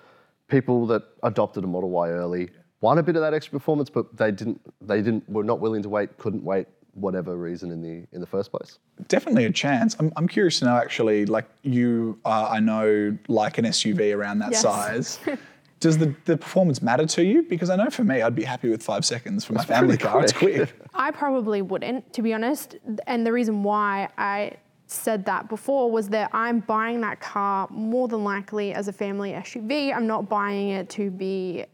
people 0.47 0.85
that 0.87 1.03
adopted 1.23 1.63
a 1.63 1.67
Model 1.67 1.89
Y 1.89 2.09
early 2.09 2.49
want 2.81 2.99
a 2.99 3.03
bit 3.03 3.15
of 3.15 3.21
that 3.21 3.33
extra 3.33 3.51
performance, 3.51 3.89
but 3.89 4.15
they 4.15 4.31
didn't, 4.31 4.61
they 4.81 5.01
didn't, 5.01 5.27
were 5.29 5.43
not 5.43 5.59
willing 5.59 5.81
to 5.83 5.89
wait, 5.89 6.17
couldn't 6.17 6.43
wait, 6.43 6.67
whatever 6.93 7.35
reason 7.37 7.69
in 7.71 7.81
the 7.81 8.07
in 8.11 8.21
the 8.21 8.27
first 8.27 8.51
place? 8.51 8.79
Definitely 9.07 9.45
a 9.45 9.51
chance. 9.51 9.95
I'm, 9.99 10.11
I'm 10.15 10.27
curious 10.27 10.59
to 10.59 10.65
know 10.65 10.75
actually, 10.77 11.25
like 11.25 11.45
you, 11.63 12.19
uh, 12.25 12.47
I 12.49 12.59
know, 12.59 13.15
like 13.27 13.57
an 13.57 13.65
SUV 13.65 14.15
around 14.15 14.39
that 14.39 14.51
Yes. 14.51 14.61
size. 14.61 15.19
Does 15.79 15.99
the, 15.99 16.15
the 16.25 16.37
performance 16.37 16.81
matter 16.81 17.05
to 17.05 17.23
you? 17.23 17.43
Because 17.43 17.69
I 17.69 17.75
know 17.75 17.91
for 17.91 18.03
me, 18.03 18.23
I'd 18.23 18.33
be 18.33 18.43
happy 18.43 18.67
with 18.67 18.81
five 18.81 19.05
seconds 19.05 19.45
for 19.45 19.53
my 19.53 19.63
family 19.63 19.89
pretty 19.95 20.03
car. 20.11 20.23
It's 20.23 20.33
quick. 20.33 20.55
quick. 20.55 20.73
I 20.95 21.11
probably 21.11 21.61
wouldn't, 21.61 22.11
to 22.13 22.23
be 22.23 22.33
honest. 22.33 22.77
And 23.05 23.27
the 23.27 23.31
reason 23.31 23.61
why 23.61 24.09
I 24.17 24.53
said 24.97 25.25
that 25.25 25.49
before 25.49 25.91
was 25.91 26.09
that 26.09 26.29
I'm 26.33 26.59
buying 26.59 27.01
that 27.01 27.19
car 27.19 27.67
more 27.69 28.07
than 28.07 28.23
likely 28.23 28.73
as 28.73 28.87
a 28.87 28.93
family 28.93 29.31
SUV. 29.31 29.95
I'm 29.95 30.07
not 30.07 30.27
buying 30.27 30.69
it 30.69 30.89
to 30.91 31.09
be 31.09 31.65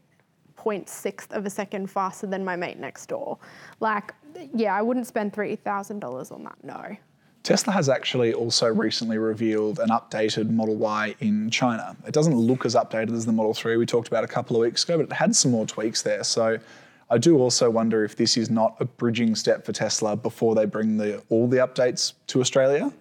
0.6 0.56 1.32
of 1.32 1.46
a 1.46 1.50
second 1.50 1.90
faster 1.90 2.26
than 2.26 2.44
my 2.44 2.56
mate 2.56 2.78
next 2.78 3.06
door. 3.06 3.38
Like, 3.80 4.14
yeah, 4.54 4.74
I 4.74 4.82
wouldn't 4.82 5.06
spend 5.06 5.32
$3,000 5.32 6.32
on 6.32 6.44
that, 6.44 6.56
no. 6.62 6.96
Tesla 7.42 7.74
has 7.74 7.90
actually 7.90 8.32
also 8.32 8.68
recently 8.68 9.18
revealed 9.18 9.78
an 9.78 9.90
updated 9.90 10.48
Model 10.48 10.76
Y 10.76 11.14
in 11.20 11.50
China. 11.50 11.94
It 12.06 12.14
doesn't 12.14 12.34
look 12.34 12.64
as 12.64 12.74
updated 12.74 13.14
as 13.14 13.26
the 13.26 13.32
Model 13.32 13.52
3 13.52 13.76
we 13.76 13.84
talked 13.84 14.08
about 14.08 14.24
a 14.24 14.26
couple 14.26 14.56
of 14.56 14.60
weeks 14.60 14.82
ago, 14.82 14.96
but 14.96 15.04
it 15.04 15.12
had 15.12 15.36
some 15.36 15.50
more 15.50 15.66
tweaks 15.66 16.00
there. 16.00 16.24
So 16.24 16.58
I 17.10 17.18
do 17.18 17.38
also 17.38 17.70
wonder 17.70 18.04
if 18.04 18.16
this 18.16 18.36
is 18.36 18.50
not 18.50 18.76
a 18.80 18.84
bridging 18.84 19.34
step 19.34 19.64
for 19.64 19.72
Tesla 19.72 20.16
before 20.16 20.54
they 20.54 20.64
bring 20.64 20.96
the, 20.96 21.22
all 21.28 21.46
the 21.48 21.58
updates 21.58 22.14
to 22.28 22.40
Australia. 22.40 22.92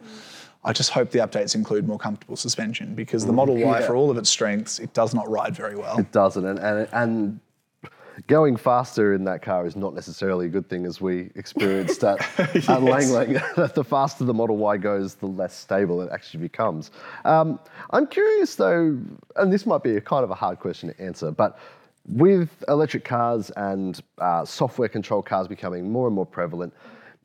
I 0.66 0.72
just 0.74 0.92
hope 0.92 1.12
the 1.12 1.20
updates 1.20 1.56
include 1.56 1.88
more 1.88 1.98
comfortable 1.98 2.36
suspension 2.36 2.96
because 2.96 3.26
the 3.26 3.34
Model 3.34 3.56
Y, 3.56 3.80
Yeah. 3.80 3.86
for 3.86 3.96
all 3.96 4.10
of 4.10 4.18
its 4.18 4.30
strengths, 4.30 4.80
it 4.80 4.94
does 4.94 5.14
not 5.14 5.30
ride 5.30 5.56
very 5.56 5.76
well. 5.76 6.00
It 6.00 6.12
doesn't, 6.12 6.46
and 6.46 6.60
and 6.60 6.88
and 6.94 7.40
going 8.28 8.56
faster 8.56 9.14
in 9.14 9.24
that 9.26 9.42
car 9.42 9.66
is 9.66 9.76
not 9.76 9.94
necessarily 9.96 10.46
a 10.46 10.50
good 10.50 10.70
thing, 10.70 10.86
as 10.86 11.02
we 11.02 11.32
experienced 11.36 12.04
at, 12.04 12.20
at 12.40 12.82
Lang 12.84 13.10
Lang. 13.10 13.34
the 13.74 13.84
faster 13.84 14.24
the 14.24 14.34
Model 14.34 14.56
Y 14.58 14.78
goes, 14.78 15.16
the 15.16 15.26
less 15.26 15.54
stable 15.54 16.02
it 16.02 16.10
actually 16.14 16.42
becomes. 16.42 16.92
Um, 17.26 17.60
I'm 17.90 18.08
curious 18.08 18.56
though, 18.56 19.00
and 19.36 19.52
this 19.52 19.66
might 19.66 19.84
be 19.84 19.98
a 19.98 20.02
kind 20.02 20.24
of 20.24 20.30
a 20.32 20.36
hard 20.36 20.60
question 20.60 20.94
to 20.94 21.02
answer, 21.02 21.32
but 21.32 21.58
with 22.08 22.64
electric 22.68 23.06
cars 23.06 23.52
and 23.56 24.02
uh, 24.18 24.44
software 24.46 24.90
controlled 24.90 25.26
cars 25.26 25.48
becoming 25.48 25.92
more 25.92 26.08
and 26.08 26.16
more 26.16 26.26
prevalent, 26.26 26.74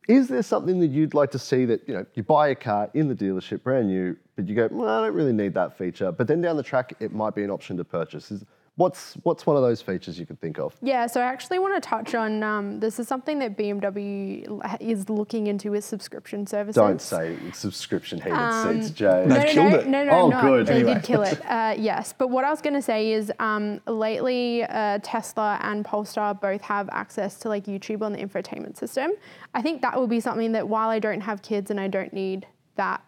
is 0.09 0.29
there 0.29 0.43
something 0.43 0.81
that 0.81 0.87
you'd 0.87 1.15
like 1.15 1.31
to 1.33 1.39
see 1.39 1.65
that 1.67 1.87
you 1.87 1.95
know 1.95 2.07
you 2.15 2.23
buy 2.23 2.49
a 2.49 2.55
car 2.55 2.91
in 2.95 3.09
the 3.09 3.15
dealership 3.15 3.63
brand 3.63 3.89
new, 3.89 4.17
but 4.37 4.49
you 4.49 4.55
go, 4.55 4.69
well, 4.71 4.89
I 4.89 5.07
don't 5.07 5.15
really 5.15 5.33
need 5.33 5.53
that 5.55 5.77
feature, 5.77 6.11
but 6.11 6.27
then 6.27 6.41
down 6.41 6.57
the 6.57 6.63
track 6.63 6.95
it 7.01 7.13
might 7.13 7.35
be 7.35 7.43
an 7.43 7.51
option 7.51 7.77
to 7.77 7.85
purchase. 7.85 8.31
Is, 8.31 8.45
what's 8.79 9.15
what's 9.25 9.45
one 9.45 9.57
of 9.57 9.63
those 9.63 9.83
features 9.83 10.19
you 10.19 10.25
could 10.25 10.41
think 10.41 10.59
of? 10.59 10.75
Yeah, 10.81 11.07
so 11.09 11.21
I 11.21 11.25
actually 11.25 11.59
want 11.59 11.83
to 11.83 11.87
touch 11.87 12.15
on 12.15 12.43
um, 12.43 12.81
this 12.81 12.99
is 12.99 13.09
something 13.09 13.41
that 13.41 13.59
BMW 13.59 14.63
is 14.81 15.11
looking 15.11 15.49
into 15.49 15.73
with 15.73 15.85
subscription 15.85 16.47
services. 16.47 16.77
Don't 16.77 17.03
say 17.03 17.37
subscription 17.53 18.21
heated 18.21 18.83
seats, 18.85 18.91
Jay. 18.91 19.25
No, 19.27 19.37
no, 19.37 19.45
killed 19.45 19.73
no, 19.73 19.79
it. 19.79 19.87
No, 19.89 20.05
no, 20.05 20.11
Oh, 20.13 20.29
no, 20.31 20.41
good. 20.41 20.67
They 20.69 20.75
Anyway. 20.77 20.95
did 20.95 21.03
kill 21.03 21.23
it. 21.23 21.41
Uh, 21.59 21.75
yes, 21.77 22.15
but 22.17 22.29
what 22.29 22.45
I 22.45 22.51
was 22.51 22.61
going 22.61 22.75
to 22.75 22.83
say 22.83 23.11
is, 23.13 23.33
um, 23.41 23.81
lately, 23.87 24.65
uh, 24.65 24.99
Tesla 25.03 25.59
and 25.63 25.85
Polestar 25.85 26.35
both 26.35 26.61
have 26.61 26.89
access 26.91 27.39
to 27.41 27.49
like 27.49 27.65
YouTube 27.65 28.03
on 28.03 28.13
the 28.13 28.19
infotainment 28.19 28.77
system. 28.77 29.13
I 29.55 29.63
think 29.63 29.83
that 29.83 29.99
would 29.99 30.11
be 30.11 30.21
something 30.21 30.53
that 30.53 30.69
while 30.69 30.89
I 30.89 30.99
don't 30.99 31.23
have 31.23 31.43
kids 31.43 31.71
and 31.71 31.81
I 31.81 31.89
don't 31.89 32.13
need 32.13 32.47
that 32.77 33.03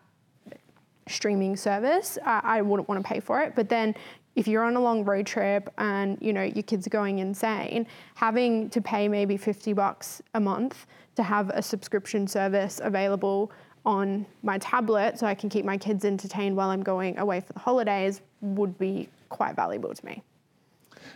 streaming 1.11 1.57
service, 1.57 2.19
I, 2.25 2.41
I 2.43 2.63
wouldn't 2.63 2.89
want 2.89 3.05
to 3.05 3.09
pay 3.09 3.21
for 3.21 3.41
it. 3.43 3.55
But 3.55 3.69
then 3.69 3.95
if 4.41 4.49
you're 4.49 4.65
on 4.65 4.75
a 4.75 4.81
long 4.81 5.05
road 5.05 5.27
trip 5.27 5.71
and 5.77 6.17
you 6.23 6.33
know 6.33 6.43
your 6.43 6.63
kids 6.63 6.87
are 6.87 6.91
going 6.91 7.19
insane, 7.19 7.87
having 8.15 8.71
to 8.71 8.81
pay 8.81 9.07
maybe 9.07 9.37
50 9.37 9.75
bucks 9.75 10.23
a 10.33 10.41
month 10.41 10.87
to 11.17 11.23
have 11.23 11.51
a 11.51 11.61
subscription 11.61 12.27
service 12.27 12.81
available 12.83 13.53
on 13.85 14.25
my 14.43 14.57
tablet 14.57 15.19
so 15.19 15.27
I 15.27 15.35
can 15.35 15.51
keep 15.51 15.67
my 15.67 15.77
kids 15.77 16.07
entertained 16.07 16.57
while 16.57 16.71
I'm 16.71 16.83
going 16.83 17.19
away 17.19 17.41
for 17.41 17.53
the 17.53 17.59
holidays 17.59 18.23
would 18.41 18.79
be 18.79 19.11
quite 19.29 19.57
valuable 19.57 19.93
to 19.93 20.07
me. 20.07 20.23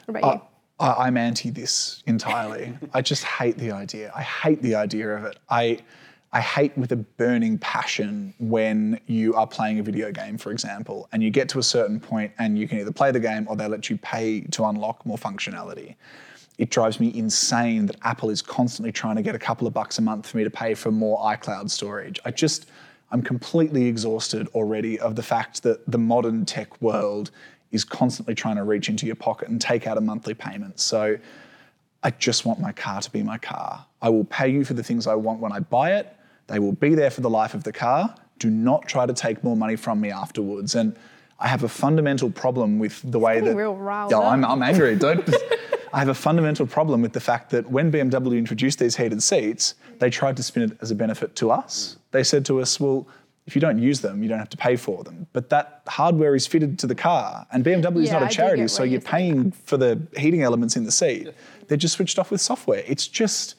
What 0.05 0.19
about 0.19 0.35
you? 0.35 0.41
Uh, 0.81 0.95
I, 0.99 1.07
I'm 1.07 1.17
anti 1.17 1.49
this 1.49 2.03
entirely. 2.07 2.77
I 2.93 3.01
just 3.01 3.25
hate 3.25 3.57
the 3.57 3.71
idea. 3.71 4.13
I 4.15 4.21
hate 4.21 4.61
the 4.61 4.75
idea 4.75 5.17
of 5.17 5.25
it. 5.25 5.39
I 5.49 5.79
I 6.35 6.41
hate 6.41 6.77
with 6.77 6.91
a 6.91 6.97
burning 6.97 7.59
passion 7.59 8.35
when 8.41 8.99
you 9.07 9.35
are 9.35 9.47
playing 9.47 9.79
a 9.79 9.85
video 9.85 10.11
game, 10.11 10.37
for 10.37 10.51
example, 10.51 11.09
and 11.13 11.23
you 11.23 11.31
get 11.31 11.49
to 11.51 11.61
a 11.61 11.63
certain 11.63 12.01
point 12.01 12.33
and 12.41 12.59
you 12.59 12.67
can 12.67 12.81
either 12.81 12.91
play 12.91 13.13
the 13.13 13.21
game 13.21 13.47
or 13.49 13.55
they 13.55 13.69
let 13.69 13.89
you 13.89 13.97
pay 13.99 14.41
to 14.41 14.65
unlock 14.65 15.07
more 15.07 15.17
functionality. 15.17 15.95
It 16.59 16.71
drives 16.71 16.99
me 16.99 17.17
insane 17.17 17.87
that 17.87 17.97
Apple 18.03 18.31
is 18.31 18.43
constantly 18.43 18.91
trying 18.91 19.15
to 19.15 19.23
get 19.23 19.37
a 19.37 19.39
couple 19.39 19.69
of 19.69 19.73
bucks 19.73 19.99
a 19.99 20.03
month 20.03 20.27
for 20.27 20.37
me 20.37 20.43
to 20.43 20.51
pay 20.51 20.75
for 20.75 20.91
more 20.91 21.21
iCloud 21.21 21.71
storage. 21.71 22.19
I 22.25 22.33
just, 22.33 22.67
I'm 23.13 23.23
completely 23.23 23.87
exhausted 23.87 24.49
already 24.57 24.99
of 24.99 25.15
the 25.15 25.23
fact 25.23 25.63
that 25.63 25.89
the 25.89 25.99
modern 25.99 26.45
tech 26.45 26.83
world 26.83 27.31
is 27.71 27.85
constantly 27.85 28.35
trying 28.35 28.57
to 28.57 28.65
reach 28.65 28.89
into 28.89 29.07
your 29.07 29.15
pocket 29.15 29.47
and 29.51 29.61
take 29.61 29.87
out 29.87 29.99
a 29.99 30.01
monthly 30.01 30.35
payment. 30.35 30.81
So 30.81 31.17
I 32.03 32.11
just 32.11 32.45
want 32.45 32.59
my 32.59 32.73
car 32.73 33.01
to 33.01 33.11
be 33.13 33.23
my 33.23 33.39
car. 33.39 33.87
I 34.03 34.09
will 34.09 34.25
pay 34.25 34.49
you 34.49 34.65
for 34.65 34.75
the 34.75 34.83
things 34.83 35.07
I 35.07 35.15
want 35.15 35.39
when 35.39 35.53
I 35.53 35.61
buy 35.61 35.93
it. 35.93 36.13
They 36.47 36.59
will 36.59 36.73
be 36.73 36.95
there 36.95 37.11
for 37.11 37.21
the 37.21 37.31
life 37.31 37.55
of 37.55 37.65
the 37.65 37.73
car. 37.73 38.15
Do 38.39 38.51
not 38.51 38.87
try 38.87 39.07
to 39.07 39.13
take 39.13 39.43
more 39.43 39.57
money 39.57 39.77
from 39.77 40.01
me 40.01 40.11
afterwards. 40.11 40.75
And 40.75 40.97
I 41.39 41.49
have 41.49 41.63
a 41.63 41.69
fundamental 41.69 42.31
problem 42.31 42.79
with 42.79 43.01
the 43.05 43.19
way 43.19 43.41
that. 43.41 43.55
real 43.55 43.77
riled 43.77 44.11
yeah, 44.11 44.19
I'm. 44.19 44.45
I'm 44.45 44.63
angry. 44.63 44.97
Don't. 44.97 45.29
I 45.93 45.99
have 46.01 46.09
a 46.09 46.15
fundamental 46.15 46.67
problem 46.67 47.03
with 47.03 47.13
the 47.13 47.21
fact 47.21 47.51
that 47.51 47.71
when 47.71 47.93
BMW 47.93 48.37
introduced 48.37 48.81
these 48.81 48.97
heated 48.97 49.23
seats, 49.23 49.75
they 50.01 50.11
tried 50.11 50.37
to 50.39 50.43
spin 50.43 50.65
it 50.65 50.77
as 50.81 50.91
a 50.91 50.95
benefit 50.95 51.37
to 51.37 51.53
us. 51.53 51.99
They 52.11 52.25
said 52.25 52.45
to 52.47 52.61
us, 52.61 52.81
well, 52.81 53.07
if 53.47 53.55
you 53.55 53.61
don't 53.61 53.79
use 53.79 54.01
them, 54.01 54.23
you 54.23 54.29
don't 54.29 54.41
have 54.41 54.49
to 54.51 54.57
pay 54.57 54.75
for 54.75 55.05
them. 55.05 55.29
But 55.33 55.51
that 55.51 55.83
hardware 55.87 56.35
is 56.35 56.49
fitted 56.49 56.81
to 56.81 56.89
the 56.89 56.95
car, 56.97 57.47
and 57.53 57.65
BMW 57.65 58.03
is 58.03 58.09
Yeah, 58.09 58.21
not 58.21 58.33
a 58.33 58.35
charity, 58.35 58.67
so 58.69 58.83
you're 58.83 58.93
you're 58.93 59.01
paying 59.03 59.53
for 59.53 59.77
the 59.77 60.01
heating 60.17 60.43
elements 60.43 60.77
in 60.77 60.85
the 60.85 60.93
seat. 60.93 61.29
They're 61.69 61.77
just 61.77 61.95
switched 61.95 62.19
off 62.19 62.31
with 62.31 62.41
software. 62.41 62.83
It's 62.87 63.07
just. 63.07 63.55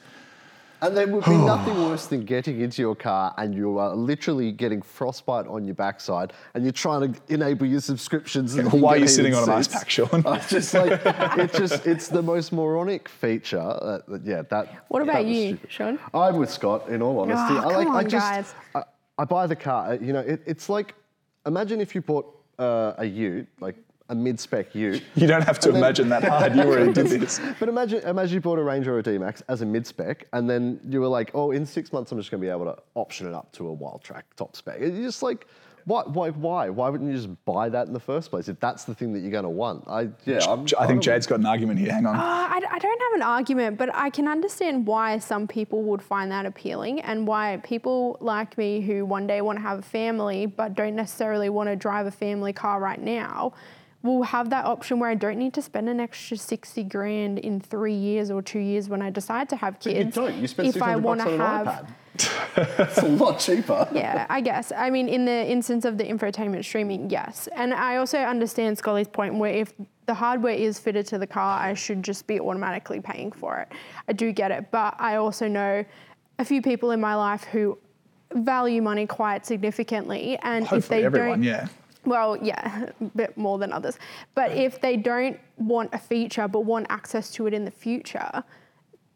And 0.81 0.95
there 0.95 1.07
would 1.07 1.23
be 1.25 1.31
nothing 1.53 1.75
worse 1.75 2.05
than 2.07 2.25
getting 2.25 2.61
into 2.61 2.81
your 2.81 2.95
car 2.95 3.33
and 3.37 3.53
you 3.55 3.77
are 3.79 3.95
literally 3.95 4.51
getting 4.51 4.81
frostbite 4.81 5.47
on 5.47 5.65
your 5.65 5.75
backside 5.75 6.33
and 6.53 6.63
you're 6.63 6.71
trying 6.73 7.13
to 7.13 7.21
enable 7.33 7.65
your 7.65 7.79
subscriptions. 7.81 8.55
and 8.55 8.71
Why 8.71 8.93
are 8.95 8.97
you 8.97 9.07
sitting 9.07 9.31
heated 9.33 9.43
on 9.43 9.49
an 9.49 9.55
ice 9.59 9.65
seats. 9.67 9.75
pack, 9.77 9.89
Sean? 9.89 10.23
It's 10.35 10.49
just 10.49 10.73
like 10.73 11.01
it's 11.39 11.57
just 11.57 11.85
it's 11.87 12.07
the 12.07 12.21
most 12.21 12.51
moronic 12.51 13.07
feature. 13.09 13.59
Uh, 13.59 13.99
yeah, 14.23 14.41
that. 14.43 14.85
What 14.89 15.01
about 15.01 15.23
was 15.25 15.35
you, 15.35 15.47
stupid. 15.49 15.71
Sean? 15.71 15.99
I'm 16.13 16.37
with 16.37 16.49
Scott. 16.51 16.89
In 16.89 17.01
all 17.01 17.19
honesty, 17.19 17.55
Oh, 17.57 17.69
I 17.69 17.75
like. 17.77 17.87
come 17.87 17.95
I 17.95 18.03
just. 18.03 18.13
guys. 18.31 18.53
I, 18.75 18.83
I 19.17 19.25
buy 19.25 19.47
the 19.47 19.55
car. 19.55 19.91
uh, 19.91 19.97
You 19.99 20.13
know, 20.13 20.19
it, 20.19 20.41
it's 20.45 20.67
like 20.69 20.93
imagine 21.45 21.79
if 21.81 21.95
you 21.95 22.01
bought 22.01 22.25
uh, 22.59 22.93
a 22.97 23.05
Ute, 23.05 23.47
like 23.59 23.75
a 24.09 24.15
mid-spec 24.15 24.75
Ute. 24.75 25.03
You 25.15 25.27
don't 25.27 25.43
have 25.43 25.59
to 25.59 25.69
then- 25.71 25.77
imagine 25.77 26.09
that 26.09 26.23
hard. 26.23 26.55
You 26.55 26.61
already 26.63 26.93
did 26.93 27.07
this. 27.21 27.39
But 27.59 27.69
imagine, 27.69 28.03
imagine 28.07 28.35
you 28.35 28.41
bought 28.41 28.59
a 28.59 28.63
Range 28.63 28.85
Rover 28.87 29.01
D-Max 29.01 29.41
as 29.49 29.61
a 29.61 29.65
mid-spec, 29.65 30.27
and 30.33 30.49
then 30.49 30.79
you 30.87 31.01
were 31.01 31.07
like, 31.07 31.31
"Oh, 31.33 31.51
in 31.51 31.65
six 31.65 31.91
months, 31.91 32.11
I'm 32.11 32.17
just 32.19 32.31
going 32.31 32.41
to 32.41 32.45
be 32.45 32.51
able 32.51 32.65
to 32.65 32.77
option 32.95 33.27
it 33.27 33.33
up 33.33 33.51
to 33.53 33.69
a 33.69 33.75
Wildtrak 33.75 34.23
top 34.35 34.55
spec." 34.55 34.79
You're 34.79 34.91
just 34.91 35.23
like, 35.23 35.47
why, 35.85 36.01
why, 36.01 36.31
why? 36.31 36.69
Why 36.69 36.89
wouldn't 36.89 37.09
you 37.11 37.15
just 37.15 37.45
buy 37.45 37.69
that 37.69 37.85
in 37.85 37.93
the 37.93 37.99
first 37.99 38.31
place 38.31 38.47
if 38.47 38.59
that's 38.59 38.85
the 38.85 38.95
thing 38.95 39.13
that 39.13 39.19
you're 39.19 39.29
going 39.31 39.43
to 39.43 39.49
want? 39.51 39.83
I, 39.87 40.09
yeah, 40.25 40.39
I'm, 40.47 40.65
I 40.79 40.87
think 40.87 41.03
Jade's 41.03 41.27
got 41.27 41.39
an 41.39 41.45
argument 41.45 41.79
here. 41.79 41.91
Hang 41.93 42.07
on. 42.07 42.15
Uh, 42.15 42.19
I, 42.19 42.59
I 42.71 42.79
don't 42.79 43.01
have 43.01 43.13
an 43.13 43.21
argument, 43.21 43.77
but 43.77 43.93
I 43.93 44.09
can 44.09 44.27
understand 44.27 44.87
why 44.87 45.19
some 45.19 45.47
people 45.47 45.83
would 45.83 46.01
find 46.01 46.31
that 46.31 46.47
appealing 46.47 47.01
and 47.01 47.27
why 47.27 47.61
people 47.63 48.17
like 48.19 48.57
me 48.57 48.81
who 48.81 49.05
one 49.05 49.27
day 49.27 49.41
want 49.41 49.59
to 49.59 49.61
have 49.61 49.77
a 49.77 49.83
family 49.83 50.47
but 50.47 50.73
don't 50.73 50.95
necessarily 50.95 51.49
want 51.49 51.69
to 51.69 51.75
drive 51.75 52.07
a 52.07 52.11
family 52.11 52.51
car 52.51 52.79
right 52.79 52.99
now 52.99 53.53
will 54.05 54.23
have 54.23 54.49
that 54.51 54.65
option 54.65 54.99
where 54.99 55.09
I 55.09 55.15
don't 55.15 55.37
need 55.37 55.53
to 55.55 55.61
spend 55.61 55.89
an 55.89 55.99
extra 55.99 56.37
60 56.37 56.83
grand 56.83 57.39
in 57.39 57.59
three 57.59 57.93
years 57.93 58.31
or 58.31 58.41
two 58.41 58.59
years 58.59 58.87
when 58.89 59.01
I 59.01 59.09
decide 59.09 59.49
to 59.49 59.55
have 59.55 59.73
But 59.75 59.83
kids. 59.93 60.15
you 60.15 60.21
don't. 60.23 60.35
You 60.35 60.47
spend 60.47 60.69
if 60.69 60.81
I 60.81 60.95
want 60.95 61.21
to 61.21 61.27
on 61.27 61.33
an 61.33 61.39
have 61.39 61.67
iPad. 61.67 61.87
it's 62.79 62.97
a 62.99 63.07
lot 63.07 63.39
cheaper. 63.39 63.87
yeah, 63.91 64.25
I 64.29 64.39
guess. 64.39 64.71
I 64.71 64.89
mean, 64.89 65.09
in 65.09 65.25
the 65.25 65.45
instance 65.51 65.83
of 65.83 65.97
the 65.97 66.05
infotainment 66.05 66.63
streaming, 66.63 67.09
yes. 67.09 67.49
And 67.55 67.73
I 67.73 67.97
also 67.97 68.19
understand 68.19 68.77
Scully's 68.77 69.07
point 69.09 69.35
where 69.35 69.51
if 69.53 69.73
the 70.05 70.13
hardware 70.13 70.53
is 70.53 70.79
fitted 70.79 71.05
to 71.07 71.17
the 71.17 71.27
car, 71.27 71.59
I 71.59 71.73
should 71.73 72.03
just 72.03 72.25
be 72.25 72.39
automatically 72.39 73.01
paying 73.01 73.33
for 73.33 73.57
it. 73.59 73.67
I 74.07 74.13
do 74.13 74.31
get 74.31 74.51
it. 74.51 74.71
But 74.71 74.95
I 74.97 75.17
also 75.17 75.49
know 75.49 75.83
a 76.39 76.45
few 76.45 76.61
people 76.61 76.91
in 76.91 77.01
my 77.01 77.15
life 77.15 77.43
who 77.43 77.77
value 78.33 78.81
money 78.81 79.07
quite 79.07 79.45
significantly. 79.45 80.37
And 80.41 80.71
if 80.71 80.87
they 80.87 81.03
everyone, 81.03 81.39
don't. 81.39 81.43
yeah. 81.43 81.67
Well, 82.05 82.37
yeah, 82.37 82.89
a 83.01 83.03
bit 83.03 83.37
more 83.37 83.57
than 83.57 83.71
others. 83.73 83.97
But 84.33 84.51
if 84.51 84.81
they 84.81 84.97
don't 84.97 85.39
want 85.57 85.89
a 85.93 85.97
feature 85.97 86.47
but 86.47 86.61
want 86.61 86.87
access 86.89 87.31
to 87.31 87.47
it 87.47 87.53
in 87.53 87.65
the 87.65 87.71
future, 87.71 88.43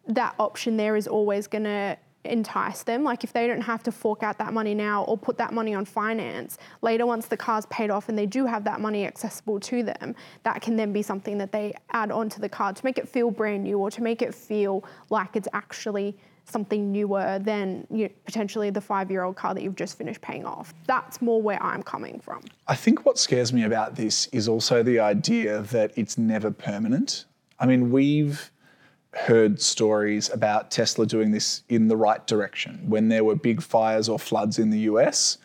that 0.07 0.35
option 0.39 0.77
there 0.77 0.95
is 0.95 1.07
always 1.07 1.47
going 1.47 1.65
to 1.65 1.97
entice 2.25 2.83
them. 2.83 3.03
Like 3.03 3.23
if 3.23 3.31
they 3.31 3.47
don't 3.47 3.61
have 3.61 3.83
to 3.83 3.91
fork 3.91 4.23
out 4.23 4.37
that 4.39 4.53
money 4.53 4.73
now 4.73 5.03
or 5.03 5.17
put 5.17 5.37
that 5.37 5.53
money 5.53 5.73
on 5.73 5.85
finance, 5.85 6.57
later 6.81 7.05
once 7.05 7.27
the 7.27 7.37
car's 7.37 7.65
paid 7.67 7.89
off 7.89 8.09
and 8.09 8.17
they 8.17 8.25
do 8.25 8.45
have 8.45 8.63
that 8.65 8.81
money 8.81 9.05
accessible 9.05 9.59
to 9.61 9.83
them, 9.83 10.15
that 10.43 10.61
can 10.61 10.75
then 10.75 10.91
be 10.91 11.01
something 11.01 11.37
that 11.37 11.51
they 11.51 11.73
add 11.91 12.11
onto 12.11 12.41
the 12.41 12.49
car 12.49 12.73
to 12.73 12.85
make 12.85 12.97
it 12.97 13.07
feel 13.07 13.31
brand 13.31 13.63
new 13.63 13.77
or 13.77 13.89
to 13.91 14.03
make 14.03 14.21
it 14.21 14.33
feel 14.33 14.83
like 15.09 15.35
it's 15.35 15.47
actually 15.53 16.17
something 16.49 16.91
newer 16.91 17.39
than 17.39 17.85
you 17.89 18.03
know, 18.03 18.09
potentially 18.25 18.69
the 18.69 18.81
five-year-old 18.81 19.35
car 19.35 19.53
that 19.53 19.63
you've 19.63 19.75
just 19.75 19.97
finished 19.97 20.21
paying 20.21 20.45
off. 20.45 20.73
That's 20.87 21.21
more 21.21 21.41
where 21.41 21.61
I'm 21.61 21.83
coming 21.83 22.19
from. 22.19 22.43
I 22.67 22.75
think 22.75 23.05
what 23.05 23.17
scares 23.17 23.53
me 23.53 23.63
about 23.63 23.95
this 23.95 24.27
is 24.27 24.47
also 24.47 24.83
the 24.83 24.99
idea 24.99 25.61
that 25.61 25.91
it's 25.95 26.17
never 26.17 26.51
permanent. 26.51 27.25
I 27.59 27.65
mean, 27.65 27.91
we've 27.91 28.51
heard 29.13 29.59
stories 29.59 30.29
about 30.29 30.69
Tesla 30.71 31.05
doing 31.05 31.31
this 31.31 31.63
in 31.69 31.87
the 31.87 31.97
right 31.97 32.25
direction. 32.27 32.79
When 32.87 33.09
there 33.09 33.23
were 33.23 33.35
big 33.35 33.61
fires 33.61 34.07
or 34.07 34.19
floods 34.19 34.59
in 34.59 34.69
the 34.69 34.79
US, 34.79 35.39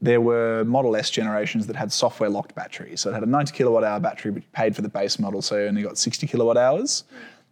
there 0.00 0.20
were 0.20 0.64
Model 0.64 0.96
S 0.96 1.10
generations 1.10 1.66
that 1.66 1.76
had 1.76 1.92
software 1.92 2.30
locked 2.30 2.54
batteries. 2.54 3.00
So 3.02 3.10
it 3.10 3.14
had 3.14 3.22
a 3.22 3.26
90 3.26 3.52
kilowatt 3.52 3.84
hour 3.84 4.00
battery, 4.00 4.30
but 4.32 4.42
you 4.42 4.48
paid 4.52 4.74
for 4.74 4.82
the 4.82 4.88
base 4.88 5.18
model, 5.18 5.42
so 5.42 5.58
you 5.58 5.66
only 5.66 5.82
got 5.82 5.98
60 5.98 6.26
kilowatt 6.26 6.56
hours. 6.56 7.04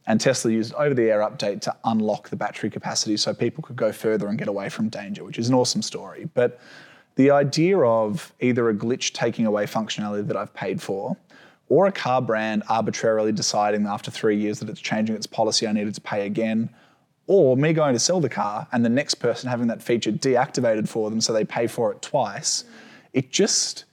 And 0.09 0.19
Tesla 0.19 0.51
used 0.51 0.73
over 0.73 0.95
the 0.95 1.11
air 1.11 1.21
update 1.21 1.61
to 1.61 1.77
unlock 1.85 2.31
the 2.31 2.37
battery 2.37 2.71
capacity 2.71 3.19
so 3.19 3.35
people 3.35 3.63
could 3.63 3.77
go 3.77 3.93
further 3.93 4.27
and 4.29 4.39
get 4.39 4.49
away 4.49 4.71
from 4.71 4.89
danger, 4.89 5.23
which 5.23 5.39
is 5.39 5.51
an 5.51 5.55
awesome 5.55 5.83
story. 5.83 6.31
But 6.33 6.59
the 7.17 7.31
idea 7.31 7.79
of 7.79 8.33
either 8.41 8.71
a 8.71 8.75
glitch 8.75 9.13
taking 9.13 9.45
away 9.45 9.67
functionality 9.67 10.27
that 10.27 10.37
I've 10.37 10.55
paid 10.55 10.81
for, 10.81 11.15
or 11.69 11.87
a 11.87 11.93
car 11.93 12.23
brand 12.23 12.63
arbitrarily 12.71 13.33
deciding 13.33 13.87
after 13.87 14.11
three 14.11 14.39
years 14.39 14.61
that 14.61 14.71
it's 14.71 14.81
changing 14.81 15.15
its 15.15 15.27
policy, 15.27 15.67
I 15.67 15.73
needed 15.73 15.95
to 15.97 16.01
pay 16.01 16.25
again, 16.25 16.71
or 17.27 17.55
me 17.59 17.75
going 17.75 17.93
to 17.93 18.01
sell 18.01 18.21
the 18.21 18.31
car 18.31 18.67
and 18.73 18.83
the 18.83 18.89
next 18.89 19.17
person 19.17 19.51
having 19.51 19.67
that 19.67 19.83
feature 19.83 20.11
deactivated 20.11 20.89
for 20.89 21.11
them 21.11 21.21
so 21.21 21.35
they 21.35 21.45
pay 21.45 21.67
for 21.67 21.93
it 21.93 22.01
twice, 22.01 22.65
it 23.13 23.31
just 23.31 23.85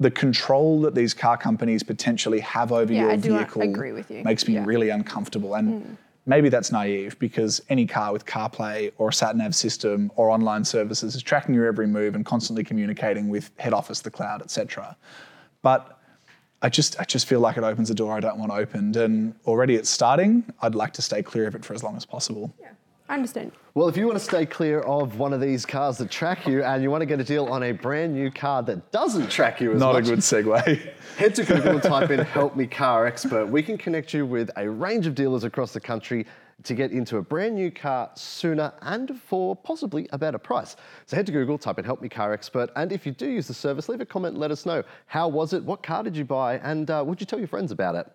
the 0.00 0.10
control 0.10 0.80
that 0.80 0.94
these 0.94 1.12
car 1.12 1.36
companies 1.36 1.82
potentially 1.82 2.40
have 2.40 2.72
over 2.72 2.92
Yeah, 2.92 3.02
your 3.02 3.10
I 3.12 3.16
vehicle 3.18 3.62
agree 3.62 3.92
with 3.92 4.10
you. 4.10 4.24
makes 4.24 4.48
me 4.48 4.54
Yeah. 4.54 4.64
really 4.64 4.88
uncomfortable. 4.88 5.54
And 5.54 5.82
hmm. 5.82 5.94
maybe 6.24 6.48
that's 6.48 6.72
naive 6.72 7.18
because 7.18 7.60
any 7.68 7.86
car 7.86 8.10
with 8.10 8.24
CarPlay 8.24 8.92
or 8.96 9.10
a 9.10 9.12
sat 9.12 9.36
nav 9.36 9.54
system 9.54 10.10
or 10.16 10.30
online 10.30 10.64
services 10.64 11.14
is 11.14 11.22
tracking 11.22 11.54
your 11.54 11.66
every 11.66 11.86
move 11.86 12.14
and 12.14 12.24
constantly 12.24 12.64
communicating 12.64 13.28
with 13.28 13.50
head 13.58 13.74
office, 13.74 14.00
the 14.00 14.10
cloud, 14.10 14.40
etc. 14.40 14.96
But 15.60 15.98
I 16.62 16.70
just 16.70 16.98
I 16.98 17.04
just 17.04 17.26
feel 17.26 17.40
like 17.40 17.58
it 17.58 17.64
opens 17.64 17.90
a 17.90 17.94
door 17.94 18.16
I 18.16 18.20
don't 18.20 18.38
want 18.38 18.52
opened, 18.52 18.96
and 18.96 19.34
already 19.46 19.74
it's 19.76 19.90
starting. 19.90 20.44
I'd 20.62 20.74
like 20.74 20.92
to 20.94 21.02
stay 21.02 21.22
clear 21.22 21.46
of 21.46 21.54
it 21.54 21.64
for 21.64 21.74
as 21.74 21.82
long 21.82 21.96
as 21.96 22.06
possible. 22.06 22.54
I 23.10 23.14
understand. 23.14 23.50
Well, 23.74 23.88
if 23.88 23.96
you 23.96 24.06
want 24.06 24.20
to 24.20 24.24
stay 24.24 24.46
clear 24.46 24.82
of 24.82 25.18
one 25.18 25.32
of 25.32 25.40
these 25.40 25.66
cars 25.66 25.98
that 25.98 26.12
track 26.12 26.46
you 26.46 26.62
and 26.62 26.80
you 26.80 26.92
want 26.92 27.02
to 27.02 27.06
get 27.06 27.18
a 27.18 27.24
deal 27.24 27.46
on 27.46 27.64
a 27.64 27.72
brand 27.72 28.14
new 28.14 28.30
car 28.30 28.62
that 28.62 28.92
doesn't 28.92 29.28
track 29.28 29.60
you 29.60 29.72
as 29.72 29.80
Not 29.80 29.94
much, 29.94 30.06
a 30.06 30.10
good 30.10 30.20
segue. 30.20 30.92
head 31.16 31.34
to 31.34 31.44
Google 31.44 31.72
and 31.72 31.82
type 31.82 32.12
in 32.12 32.20
Help 32.20 32.54
Me 32.54 32.68
Car 32.68 33.06
Expert. 33.08 33.46
We 33.46 33.64
can 33.64 33.76
connect 33.76 34.14
you 34.14 34.24
with 34.24 34.48
a 34.56 34.70
range 34.70 35.08
of 35.08 35.16
dealers 35.16 35.42
across 35.42 35.72
the 35.72 35.80
country 35.80 36.24
to 36.64 36.74
get 36.74 36.90
into 36.92 37.16
a 37.16 37.22
brand 37.22 37.54
new 37.54 37.70
car 37.70 38.10
sooner 38.14 38.72
and 38.82 39.18
for 39.20 39.56
possibly 39.56 40.08
a 40.12 40.18
better 40.18 40.38
price. 40.38 40.76
So 41.06 41.16
head 41.16 41.26
to 41.26 41.32
Google, 41.32 41.58
type 41.58 41.78
in 41.78 41.84
Help 41.84 42.02
Me 42.02 42.08
Car 42.08 42.32
Expert, 42.32 42.70
and 42.76 42.92
if 42.92 43.06
you 43.06 43.12
do 43.12 43.26
use 43.28 43.46
the 43.48 43.54
service, 43.54 43.88
leave 43.88 44.00
a 44.00 44.06
comment 44.06 44.32
and 44.34 44.40
let 44.40 44.50
us 44.50 44.66
know. 44.66 44.82
How 45.06 45.28
was 45.28 45.52
it? 45.52 45.64
What 45.64 45.82
car 45.82 46.02
did 46.02 46.16
you 46.16 46.24
buy? 46.24 46.58
And 46.58 46.90
uh, 46.90 47.02
would 47.06 47.20
you 47.20 47.26
tell 47.26 47.38
your 47.38 47.48
friends 47.48 47.72
about 47.72 47.94
it? 47.94 48.06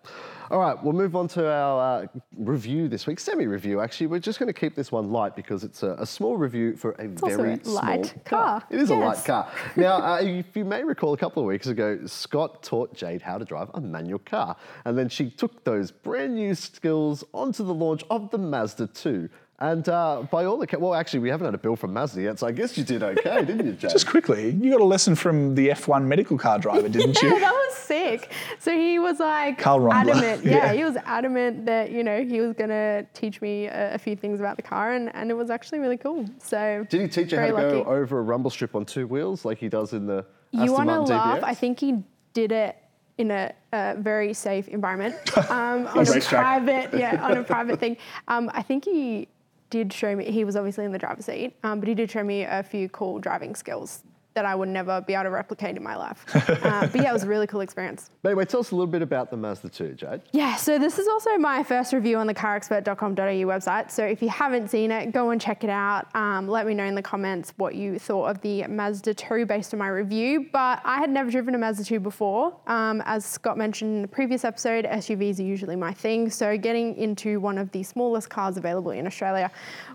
All 0.50 0.60
right, 0.60 0.80
we'll 0.80 0.92
move 0.92 1.16
on 1.16 1.26
to 1.28 1.50
our 1.50 2.04
uh, 2.04 2.06
review 2.36 2.86
this 2.88 3.06
week, 3.06 3.18
semi-review 3.18 3.80
actually. 3.80 4.06
We're 4.06 4.20
just 4.20 4.38
going 4.38 4.46
to 4.46 4.52
keep 4.58 4.76
this 4.76 4.92
one 4.92 5.10
light 5.10 5.34
because 5.34 5.64
it's 5.64 5.82
a, 5.82 5.96
a 5.98 6.06
small 6.06 6.36
review 6.36 6.76
for 6.76 6.92
a 6.92 7.08
also 7.20 7.36
very 7.36 7.54
a 7.54 7.64
small 7.64 7.74
light 7.74 8.14
car. 8.24 8.62
It 8.70 8.78
is 8.80 8.90
a 8.90 8.94
light 8.94 9.16
Yes. 9.16 9.26
car. 9.26 9.50
Now, 9.76 9.96
uh, 9.96 10.18
if 10.22 10.56
you 10.56 10.64
may 10.64 10.84
recall, 10.84 11.12
a 11.12 11.16
couple 11.16 11.42
of 11.42 11.46
weeks 11.48 11.66
ago, 11.66 11.98
Scott 12.06 12.62
taught 12.62 12.94
Jade 12.94 13.22
how 13.22 13.38
to 13.38 13.44
drive 13.44 13.70
a 13.74 13.80
manual 13.80 14.18
car, 14.20 14.56
and 14.84 14.96
then 14.96 15.08
she 15.08 15.30
took 15.30 15.64
those 15.64 15.90
brand 15.90 16.34
new 16.34 16.54
skills 16.54 17.24
onto 17.34 17.64
the 17.64 17.74
launch 17.74 18.04
of 18.10 18.30
the 18.30 18.35
Mazda 18.38 18.86
2. 18.88 19.28
And 19.58 19.88
uh, 19.88 20.24
by 20.30 20.44
all 20.44 20.58
the 20.58 20.68
well, 20.78 20.92
actually, 20.94 21.20
we 21.20 21.30
haven't 21.30 21.46
had 21.46 21.54
a 21.54 21.58
bill 21.58 21.76
from 21.76 21.94
Mazda 21.94 22.20
yet, 22.20 22.38
so 22.38 22.46
I 22.46 22.52
guess 22.52 22.76
you 22.76 22.84
did 22.84 23.02
okay, 23.02 23.42
didn't 23.42 23.64
you, 23.64 23.72
Jade? 23.72 23.90
Just 23.90 24.06
quickly, 24.06 24.50
you 24.50 24.70
got 24.70 24.82
a 24.82 24.84
lesson 24.84 25.14
from 25.14 25.54
the 25.54 25.68
F1 25.70 26.04
medical 26.04 26.36
car 26.36 26.58
driver, 26.58 26.90
didn't 26.90 27.22
you? 27.22 27.28
Yeah, 27.30 27.34
you? 27.36 27.40
that 27.40 27.52
was 27.52 27.74
sick. 27.74 28.30
So 28.58 28.72
he 28.76 28.98
was 28.98 29.18
like 29.18 29.56
Carl 29.58 29.80
Rondler. 29.80 30.10
adamant. 30.12 30.44
Yeah, 30.44 30.50
Yeah. 30.66 30.72
he 30.74 30.84
was 30.84 30.96
adamant 31.06 31.64
that 31.64 31.90
you 31.90 32.04
know 32.04 32.22
he 32.22 32.42
was 32.42 32.52
gonna 32.52 33.06
teach 33.14 33.40
me 33.40 33.64
a, 33.68 33.94
a 33.94 33.98
few 33.98 34.14
things 34.14 34.40
about 34.40 34.56
the 34.56 34.62
car, 34.62 34.92
and, 34.92 35.10
and 35.16 35.30
it 35.30 35.34
was 35.34 35.48
actually 35.48 35.78
really 35.78 35.96
cool. 35.96 36.26
So 36.38 36.86
did 36.90 37.00
he 37.00 37.08
teach 37.08 37.32
you 37.32 37.38
how 37.38 37.56
very 37.56 37.78
to 37.78 37.82
go 37.82 37.90
over 37.90 38.18
a 38.18 38.22
rumble 38.22 38.50
strip 38.50 38.74
on 38.74 38.84
two 38.84 39.06
wheels 39.06 39.46
like 39.46 39.56
he 39.56 39.70
does 39.70 39.94
in 39.94 40.04
the 40.04 40.26
You 40.50 40.64
Aston 40.64 40.74
want 40.74 40.86
to 40.88 41.14
Martin 41.14 41.16
laugh? 41.16 41.38
DBX? 41.40 41.44
I 41.44 41.54
think 41.54 41.80
he 41.80 42.02
did 42.34 42.52
it 42.52 42.76
in 43.18 43.30
a, 43.30 43.52
a 43.72 43.94
very 43.98 44.32
safe 44.34 44.68
environment 44.68 45.16
um, 45.50 45.86
on 45.86 46.06
a 46.06 46.20
private, 46.20 46.92
yeah, 46.98 47.24
on 47.24 47.36
a 47.38 47.44
private 47.44 47.80
thing. 47.80 47.96
Um, 48.28 48.50
I 48.52 48.62
think 48.62 48.84
he 48.84 49.28
did 49.70 49.92
show 49.92 50.14
me. 50.14 50.30
He 50.30 50.44
was 50.44 50.56
obviously 50.56 50.84
in 50.84 50.92
the 50.92 50.98
driver's 50.98 51.26
seat, 51.26 51.54
um, 51.64 51.80
but 51.80 51.88
he 51.88 51.94
did 51.94 52.10
show 52.10 52.22
me 52.22 52.42
a 52.42 52.62
few 52.62 52.88
cool 52.88 53.18
driving 53.18 53.54
skills 53.54 54.02
that 54.36 54.44
I 54.44 54.54
would 54.54 54.68
never 54.68 55.00
be 55.00 55.14
able 55.14 55.24
to 55.24 55.30
replicate 55.30 55.76
in 55.76 55.82
my 55.82 55.96
life. 55.96 56.24
uh, 56.34 56.86
but 56.86 56.94
yeah, 56.94 57.10
it 57.10 57.12
was 57.12 57.24
a 57.24 57.26
really 57.26 57.46
cool 57.46 57.62
experience. 57.62 58.10
But 58.22 58.28
anyway, 58.30 58.44
tell 58.44 58.60
us 58.60 58.70
a 58.70 58.74
little 58.76 58.86
bit 58.86 59.02
about 59.02 59.30
the 59.30 59.36
Mazda 59.36 59.70
2, 59.70 59.94
Jade. 59.94 60.20
Yeah, 60.32 60.56
so 60.56 60.78
this 60.78 60.98
is 60.98 61.08
also 61.08 61.36
my 61.38 61.62
first 61.62 61.92
review 61.92 62.18
on 62.18 62.26
the 62.26 62.34
carexpert.com.au 62.34 63.16
website. 63.16 63.90
So 63.90 64.04
if 64.04 64.22
you 64.22 64.28
haven't 64.28 64.70
seen 64.70 64.90
it, 64.92 65.12
go 65.12 65.30
and 65.30 65.40
check 65.40 65.64
it 65.64 65.70
out. 65.70 66.14
Um, 66.14 66.46
let 66.46 66.66
me 66.66 66.74
know 66.74 66.84
in 66.84 66.94
the 66.94 67.02
comments 67.02 67.54
what 67.56 67.74
you 67.74 67.98
thought 67.98 68.26
of 68.26 68.40
the 68.42 68.66
Mazda 68.66 69.14
2 69.14 69.46
based 69.46 69.72
on 69.72 69.78
my 69.78 69.88
review. 69.88 70.46
But 70.52 70.80
I 70.84 70.98
had 70.98 71.10
never 71.10 71.30
driven 71.30 71.54
a 71.54 71.58
Mazda 71.58 71.84
2 71.84 71.98
before. 71.98 72.54
Um, 72.66 73.02
as 73.06 73.24
Scott 73.24 73.56
mentioned 73.56 73.96
in 73.96 74.02
the 74.02 74.08
previous 74.08 74.44
episode, 74.44 74.84
SUVs 74.84 75.40
are 75.40 75.44
usually 75.44 75.76
my 75.76 75.92
thing. 75.92 76.30
So 76.30 76.56
getting 76.58 76.94
into 76.96 77.40
one 77.40 77.56
of 77.58 77.72
the 77.72 77.82
smallest 77.82 78.28
cars 78.28 78.58
available 78.58 78.90
in 78.90 79.06
Australia 79.06 79.50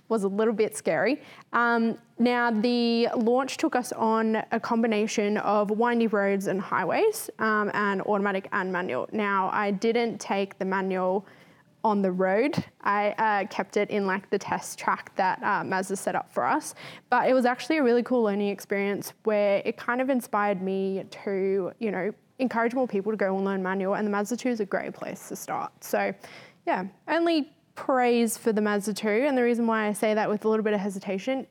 was 0.10 0.24
a 0.24 0.28
little 0.28 0.54
bit 0.54 0.76
scary. 0.76 1.22
Um, 1.54 1.98
now, 2.22 2.52
the 2.52 3.08
launch 3.16 3.58
took 3.58 3.76
us 3.76 3.92
on 3.94 4.44
a 4.52 4.60
combination 4.60 5.38
of 5.38 5.72
windy 5.72 6.06
roads 6.06 6.46
and 6.46 6.62
highways, 6.62 7.32
um, 7.40 7.72
and 7.74 8.04
automatic 8.04 8.48
and 8.52 8.72
manual. 8.72 9.10
Now, 9.12 9.50
I 9.52 9.72
didn't 9.72 10.20
take 10.20 10.60
the 10.60 10.66
manual 10.66 11.26
on 11.84 12.04
the 12.04 12.12
road. 12.12 12.64
I 12.82 13.10
uh, 13.18 13.48
kept 13.48 13.76
it 13.76 13.90
in 13.90 14.06
like 14.06 14.30
the 14.30 14.38
test 14.38 14.78
track 14.78 15.16
that 15.16 15.42
uh, 15.42 15.64
Mazda 15.64 15.96
set 15.96 16.16
up 16.16 16.32
for 16.32 16.46
us. 16.46 16.76
But 17.10 17.28
it 17.28 17.34
was 17.34 17.46
actually 17.46 17.78
a 17.78 17.84
really 17.84 18.04
cool 18.04 18.22
learning 18.22 18.50
experience 18.50 19.14
where 19.24 19.64
it 19.66 19.78
kind 19.78 20.00
of 20.00 20.12
inspired 20.12 20.62
me 20.62 21.04
to, 21.24 21.72
you 21.80 21.90
know, 21.90 22.14
encourage 22.38 22.76
more 22.76 22.88
people 22.88 23.12
to 23.12 23.18
go 23.18 23.36
and 23.36 23.44
learn 23.44 23.64
manual. 23.64 23.96
And 23.96 24.06
the 24.06 24.12
Mazda 24.12 24.38
2 24.38 24.50
is 24.50 24.60
a 24.60 24.66
great 24.66 24.94
place 24.94 25.28
to 25.30 25.36
start. 25.36 25.72
So, 25.84 26.14
yeah, 26.68 26.86
only 27.08 27.52
praise 27.74 28.38
for 28.38 28.54
the 28.54 28.62
Mazda 28.62 28.94
2. 28.94 29.10
And 29.10 29.36
the 29.36 29.42
reason 29.42 29.66
why 29.66 29.88
I 29.88 29.94
say 29.94 30.14
that 30.14 30.30
with 30.30 30.46
a 30.46 30.50
little 30.50 30.64
bit 30.64 30.74
of 30.74 30.80
hesitation 30.80 31.48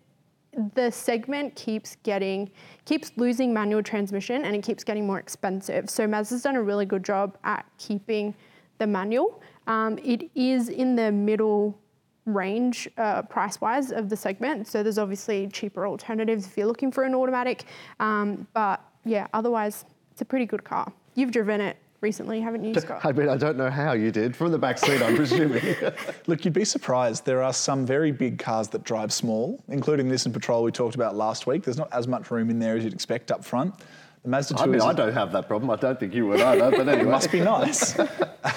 the 0.74 0.90
segment 0.90 1.54
keeps 1.54 1.96
getting 2.02 2.50
keeps 2.84 3.12
losing 3.16 3.54
manual 3.54 3.82
transmission 3.82 4.44
and 4.44 4.54
it 4.56 4.62
keeps 4.62 4.82
getting 4.82 5.06
more 5.06 5.18
expensive. 5.18 5.88
So 5.88 6.06
Mazda's 6.06 6.42
done 6.42 6.56
a 6.56 6.62
really 6.62 6.86
good 6.86 7.04
job 7.04 7.38
at 7.44 7.64
keeping 7.78 8.34
the 8.78 8.86
manual. 8.86 9.42
Um, 9.66 9.98
it 9.98 10.30
is 10.34 10.68
in 10.68 10.96
the 10.96 11.12
middle 11.12 11.78
range 12.26 12.88
uh, 12.98 13.22
price 13.22 13.60
wise 13.60 13.92
of 13.92 14.08
the 14.08 14.16
segment. 14.16 14.66
So 14.66 14.82
there's 14.82 14.98
obviously 14.98 15.48
cheaper 15.48 15.86
alternatives 15.86 16.46
if 16.46 16.56
you're 16.56 16.66
looking 16.66 16.90
for 16.90 17.04
an 17.04 17.14
automatic. 17.14 17.64
Um, 18.00 18.46
but 18.52 18.84
yeah, 19.04 19.26
otherwise 19.32 19.84
it's 20.10 20.20
a 20.20 20.24
pretty 20.24 20.46
good 20.46 20.64
car. 20.64 20.92
You've 21.14 21.30
driven 21.30 21.60
it 21.60 21.76
recently, 22.00 22.40
haven't 22.40 22.64
you, 22.64 22.74
Scott? 22.80 23.04
I 23.04 23.12
mean, 23.12 23.28
I 23.28 23.36
don't 23.36 23.56
know 23.56 23.70
how 23.70 23.92
you 23.92 24.10
did. 24.10 24.34
From 24.34 24.52
the 24.52 24.58
back 24.58 24.78
seat, 24.78 25.02
I'm 25.02 25.16
presuming. 25.16 25.62
Look, 26.26 26.44
you'd 26.44 26.54
be 26.54 26.64
surprised. 26.64 27.24
There 27.24 27.42
are 27.42 27.52
some 27.52 27.86
very 27.86 28.12
big 28.12 28.38
cars 28.38 28.68
that 28.68 28.84
drive 28.84 29.12
small, 29.12 29.62
including 29.68 30.08
this 30.08 30.26
in 30.26 30.32
Patrol 30.32 30.62
we 30.62 30.72
talked 30.72 30.94
about 30.94 31.16
last 31.16 31.46
week. 31.46 31.62
There's 31.64 31.78
not 31.78 31.92
as 31.92 32.08
much 32.08 32.30
room 32.30 32.50
in 32.50 32.58
there 32.58 32.76
as 32.76 32.84
you'd 32.84 32.92
expect 32.94 33.30
up 33.30 33.44
front. 33.44 33.74
The 34.22 34.28
Mazda 34.28 34.54
2 34.54 34.62
I 34.62 34.66
mean, 34.66 34.80
I 34.82 34.92
don't 34.92 35.14
have 35.14 35.32
that 35.32 35.48
problem. 35.48 35.70
I 35.70 35.76
don't 35.76 35.98
think 35.98 36.14
you 36.14 36.26
would 36.26 36.40
either, 36.40 36.70
but 36.70 36.88
anyway. 36.88 37.00
It 37.00 37.10
must 37.10 37.32
be 37.32 37.40
nice. 37.40 37.98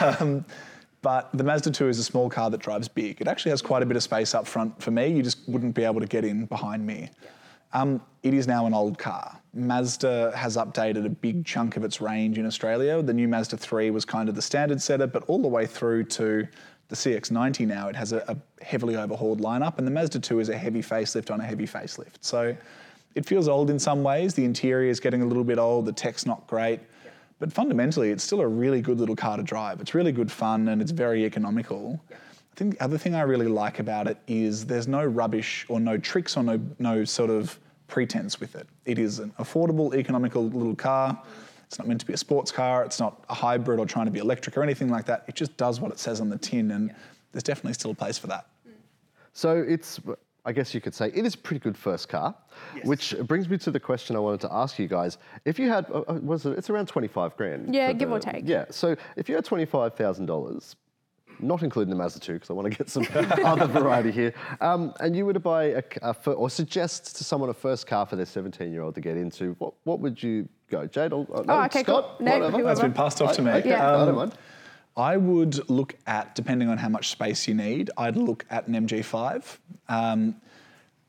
um, 0.01 0.43
but 1.01 1.29
the 1.33 1.43
Mazda 1.43 1.71
2 1.71 1.87
is 1.87 1.99
a 1.99 2.03
small 2.03 2.29
car 2.29 2.49
that 2.49 2.59
drives 2.59 2.87
big. 2.87 3.21
It 3.21 3.27
actually 3.27 3.51
has 3.51 3.61
quite 3.61 3.83
a 3.83 3.85
bit 3.85 3.95
of 3.95 4.03
space 4.03 4.33
up 4.35 4.45
front 4.47 4.81
for 4.81 4.91
me. 4.91 5.07
You 5.07 5.21
just 5.23 5.47
wouldn't 5.47 5.75
be 5.75 5.83
able 5.83 6.01
to 6.01 6.07
get 6.07 6.25
in 6.25 6.45
behind 6.45 6.85
me. 6.85 7.09
Um, 7.73 8.01
it 8.23 8.33
is 8.33 8.47
now 8.47 8.65
an 8.65 8.73
old 8.73 8.97
car. 8.97 9.39
Mazda 9.53 10.35
has 10.35 10.57
updated 10.57 11.05
a 11.05 11.09
big 11.09 11.45
chunk 11.45 11.77
of 11.77 11.83
its 11.83 12.01
range 12.01 12.39
in 12.39 12.45
Australia. 12.45 13.01
The 13.03 13.13
new 13.13 13.27
Mazda 13.27 13.57
3 13.57 13.91
was 13.91 14.03
kind 14.03 14.27
of 14.27 14.35
the 14.35 14.41
standard 14.41 14.81
setter, 14.81 15.05
but 15.05 15.23
all 15.27 15.41
the 15.41 15.47
way 15.47 15.67
through 15.67 16.05
to 16.05 16.47
the 16.89 16.95
CX90 16.95 17.67
now, 17.67 17.87
it 17.87 17.95
has 17.95 18.13
a, 18.13 18.23
a 18.27 18.63
heavily 18.63 18.95
overhauled 18.95 19.41
lineup, 19.41 19.77
and 19.77 19.85
the 19.85 19.91
Mazda 19.91 20.19
2 20.19 20.39
is 20.39 20.49
a 20.49 20.57
heavy 20.57 20.81
facelift 20.81 21.31
on 21.31 21.39
a 21.39 21.43
heavy 21.43 21.67
facelift. 21.67 22.17
So 22.21 22.55
it 23.15 23.25
feels 23.25 23.47
old 23.47 23.69
in 23.69 23.77
some 23.77 24.03
ways. 24.03 24.33
The 24.33 24.43
interior 24.43 24.89
is 24.89 24.99
getting 24.99 25.21
a 25.21 25.25
little 25.25 25.43
bit 25.43 25.59
old, 25.59 25.85
the 25.85 25.93
tech's 25.93 26.25
not 26.25 26.45
great. 26.47 26.79
But 27.39 27.51
fundamentally, 27.51 28.09
it's 28.09 28.23
still 28.23 28.41
a 28.41 28.47
really 28.47 28.81
good 28.81 28.99
little 28.99 29.15
car 29.15 29.37
to 29.37 29.43
drive. 29.43 29.81
It's 29.81 29.93
really 29.93 30.11
good 30.11 30.31
fun 30.31 30.69
and 30.69 30.81
it's 30.81 30.91
very 30.91 31.25
economical. 31.25 31.99
I 32.11 32.55
think 32.55 32.77
the 32.77 32.83
other 32.83 32.97
thing 32.97 33.15
I 33.15 33.21
really 33.21 33.47
like 33.47 33.79
about 33.79 34.07
it 34.07 34.17
is 34.27 34.65
there's 34.65 34.87
no 34.87 35.03
rubbish 35.03 35.65
or 35.69 35.79
no 35.79 35.97
tricks 35.97 36.37
or 36.37 36.43
no, 36.43 36.59
no 36.79 37.03
sort 37.03 37.29
of 37.29 37.59
pretense 37.93 38.39
with 38.39 38.55
it. 38.55 38.67
It 38.85 38.97
is 38.97 39.19
an 39.19 39.31
affordable, 39.37 39.93
economical 39.93 40.43
little 40.47 40.75
car. 40.75 41.21
It's 41.67 41.77
not 41.77 41.87
meant 41.87 41.99
to 41.99 42.07
be 42.07 42.13
a 42.13 42.17
sports 42.17 42.51
car. 42.51 42.83
It's 42.83 42.99
not 42.99 43.23
a 43.29 43.35
hybrid 43.35 43.79
or 43.79 43.85
trying 43.85 44.05
to 44.05 44.11
be 44.11 44.17
electric 44.17 44.57
or 44.57 44.63
anything 44.63 44.89
like 44.89 45.05
that. 45.05 45.25
It 45.27 45.35
just 45.35 45.55
does 45.57 45.79
what 45.79 45.91
it 45.91 45.99
says 45.99 46.19
on 46.19 46.27
the 46.27 46.39
tin, 46.39 46.71
and 46.71 46.91
there's 47.31 47.43
definitely 47.43 47.73
still 47.73 47.91
a 47.91 47.95
place 47.95 48.17
for 48.17 48.25
that. 48.27 48.47
So 49.33 49.63
it's, 49.67 49.99
I 50.43 50.53
guess 50.53 50.73
you 50.73 50.81
could 50.81 50.95
say, 50.95 51.11
it 51.13 51.23
is 51.23 51.35
a 51.35 51.37
pretty 51.37 51.59
good 51.59 51.77
first 51.77 52.09
car, 52.09 52.33
which 52.83 53.13
brings 53.27 53.47
me 53.47 53.59
to 53.59 53.69
the 53.69 53.79
question 53.79 54.15
I 54.15 54.19
wanted 54.19 54.41
to 54.41 54.51
ask 54.51 54.79
you 54.79 54.87
guys. 54.87 55.19
If 55.45 55.59
you 55.59 55.69
had, 55.69 55.85
uh, 55.91 55.99
uh, 56.07 56.19
was 56.23 56.47
it, 56.47 56.57
it's 56.57 56.71
around 56.71 56.87
25 56.87 57.37
grand. 57.37 57.75
Yeah, 57.75 57.89
for 57.89 57.93
give 57.93 58.11
or 58.11 58.19
take. 58.19 58.47
Yeah, 58.47 58.65
so 58.71 58.95
if 59.17 59.29
you 59.29 59.35
had 59.35 59.45
$25,000, 59.45 60.75
not 61.39 61.63
including 61.63 61.89
the 61.89 61.95
Mazda 61.95 62.19
2, 62.19 62.33
because 62.33 62.49
I 62.49 62.53
want 62.53 62.71
to 62.71 62.77
get 62.77 62.89
some 62.89 63.05
other 63.45 63.67
variety 63.67 64.11
here, 64.11 64.33
um, 64.61 64.93
and 64.99 65.15
you 65.15 65.25
were 65.25 65.33
to 65.33 65.39
buy 65.39 65.63
a, 65.65 65.81
c- 65.81 65.99
a 66.01 66.13
fir- 66.13 66.33
or 66.33 66.49
suggest 66.49 67.15
to 67.17 67.23
someone 67.23 67.49
a 67.49 67.53
first 67.53 67.87
car 67.87 68.05
for 68.05 68.15
their 68.15 68.25
17 68.25 68.71
year 68.71 68.81
old 68.81 68.95
to 68.95 69.01
get 69.01 69.17
into, 69.17 69.55
what, 69.59 69.73
what 69.83 69.99
would 69.99 70.21
you 70.21 70.47
go? 70.69 70.85
Jade? 70.87 71.13
I'll- 71.13 71.27
uh, 71.33 71.41
no, 71.41 71.53
Oh, 71.55 71.63
okay, 71.65 71.83
cool. 71.83 71.99
Scott? 72.01 72.21
No, 72.21 72.31
whatever. 72.31 72.51
whoever. 72.51 72.63
That's 72.67 72.79
been 72.81 72.93
passed 72.93 73.21
off 73.21 73.35
to 73.35 73.41
me. 73.41 73.51
Okay, 73.51 73.69
Yeah. 73.69 73.95
I 74.01 74.05
don't 74.05 74.15
mind. 74.15 74.33
I 74.95 75.17
would 75.17 75.69
look 75.69 75.95
at, 76.05 76.35
depending 76.35 76.69
on 76.69 76.77
how 76.77 76.87
much 76.89 77.09
space 77.09 77.47
you 77.47 77.55
need, 77.55 77.89
I'd 77.97 78.15
look 78.15 78.45
at 78.51 78.67
an 78.67 78.75
MG5. 78.87 79.57
Um, 79.89 80.35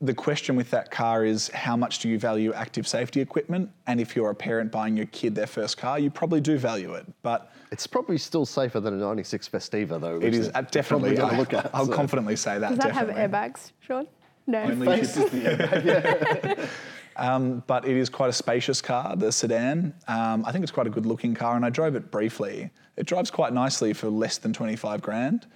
the 0.05 0.13
question 0.13 0.55
with 0.55 0.69
that 0.71 0.91
car 0.91 1.25
is 1.25 1.49
how 1.49 1.75
much 1.75 1.99
do 1.99 2.09
you 2.09 2.17
value 2.17 2.53
active 2.53 2.87
safety 2.87 3.21
equipment? 3.21 3.69
And 3.87 3.99
if 3.99 4.15
you're 4.15 4.29
a 4.29 4.35
parent 4.35 4.71
buying 4.71 4.95
your 4.95 5.07
kid 5.07 5.35
their 5.35 5.47
first 5.47 5.77
car, 5.77 5.99
you 5.99 6.09
probably 6.09 6.41
do 6.41 6.57
value 6.57 6.93
it. 6.93 7.05
But 7.21 7.51
It's 7.71 7.87
probably 7.87 8.17
still 8.17 8.45
safer 8.45 8.79
than 8.79 8.93
a 8.93 8.97
96 8.97 9.49
Festiva, 9.49 9.99
though. 9.99 10.15
it 10.15 10.23
which 10.23 10.33
is 10.33 10.47
is 10.47 10.51
uh, 10.55 10.61
definitely, 10.61 11.15
going 11.15 11.29
to 11.29 11.35
I, 11.35 11.37
look 11.37 11.53
at. 11.53 11.69
I'll 11.73 11.85
so. 11.87 11.93
confidently 11.93 12.35
say 12.35 12.59
that. 12.59 12.69
Does 12.69 12.77
that 12.79 12.93
definitely. 12.93 13.21
have 13.21 13.31
airbags, 13.31 13.71
Sean? 13.79 14.07
No. 14.47 14.61
Only 14.61 14.87
if 14.87 14.99
Face 14.99 15.17
is 15.17 15.31
the 15.31 15.41
airbag, 15.41 15.85
yeah. 15.85 16.67
Um, 17.17 17.63
but 17.65 17.87
it 17.87 17.95
is 17.95 18.09
quite 18.09 18.29
a 18.29 18.33
spacious 18.33 18.81
car, 18.81 19.15
the 19.15 19.31
sedan. 19.31 19.93
Um, 20.07 20.43
I 20.45 20.51
think 20.51 20.63
it's 20.63 20.71
quite 20.71 20.87
a 20.87 20.89
good 20.89 21.05
looking 21.05 21.33
car, 21.33 21.55
and 21.55 21.65
I 21.65 21.69
drove 21.69 21.95
it 21.95 22.11
briefly. 22.11 22.69
It 22.97 23.05
drives 23.05 23.31
quite 23.31 23.53
nicely 23.53 23.93
for 23.93 24.09
less 24.09 24.37
than 24.37 24.51
25 24.51 25.01
grand. 25.01 25.47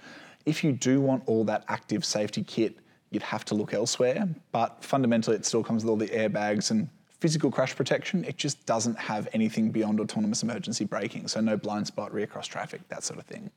If 0.46 0.64
you 0.64 0.72
do 0.72 1.02
want 1.02 1.22
all 1.26 1.44
that 1.44 1.64
active 1.68 2.04
safety 2.04 2.42
kit, 2.42 2.78
you'd 3.10 3.22
have 3.22 3.44
to 3.46 3.54
look 3.54 3.74
elsewhere. 3.74 4.28
But 4.52 4.82
fundamentally, 4.84 5.36
it 5.36 5.44
still 5.44 5.62
comes 5.62 5.84
with 5.84 5.90
all 5.90 5.96
the 5.96 6.08
airbags 6.08 6.70
and 6.70 6.88
physical 7.18 7.50
crash 7.50 7.74
protection. 7.76 8.24
It 8.24 8.36
just 8.36 8.64
doesn't 8.66 8.98
have 8.98 9.28
anything 9.32 9.70
beyond 9.70 10.00
autonomous 10.00 10.42
emergency 10.42 10.84
braking, 10.84 11.28
so 11.28 11.40
no 11.40 11.56
blind 11.56 11.86
spot, 11.86 12.14
rear 12.14 12.26
cross 12.26 12.46
traffic, 12.46 12.80
that 12.88 13.04
sort 13.04 13.18
of 13.18 13.26
thing. 13.26 13.50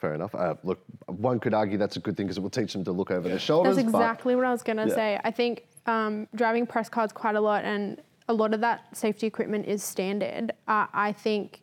fair 0.00 0.12
enough. 0.14 0.34
Uh, 0.34 0.54
look, 0.64 0.80
one 1.06 1.40
could 1.40 1.54
argue 1.54 1.78
that's 1.78 1.96
a 1.96 2.00
good 2.00 2.14
thing 2.14 2.26
because 2.26 2.36
it 2.36 2.40
will 2.42 2.50
teach 2.50 2.74
them 2.74 2.84
to 2.84 2.92
look 2.92 3.10
over 3.10 3.26
their 3.26 3.38
shoulders. 3.38 3.76
That's 3.76 3.90
but- 3.90 3.98
exactly 4.00 4.36
what 4.36 4.44
I 4.44 4.50
was 4.50 4.62
going 4.62 4.76
to 4.76 4.86
Yeah. 4.88 4.94
say. 4.94 5.20
I 5.24 5.30
think 5.30 5.64
um, 5.86 6.28
driving 6.34 6.66
press 6.66 6.90
cards 6.90 7.10
quite 7.10 7.36
a 7.36 7.40
lot, 7.40 7.64
and 7.64 8.02
a 8.28 8.34
lot 8.34 8.52
of 8.52 8.60
that 8.60 8.94
safety 8.94 9.26
equipment 9.26 9.64
is 9.66 9.82
standard. 9.82 10.52
Uh, 10.68 10.88
I 10.92 11.12
think 11.12 11.62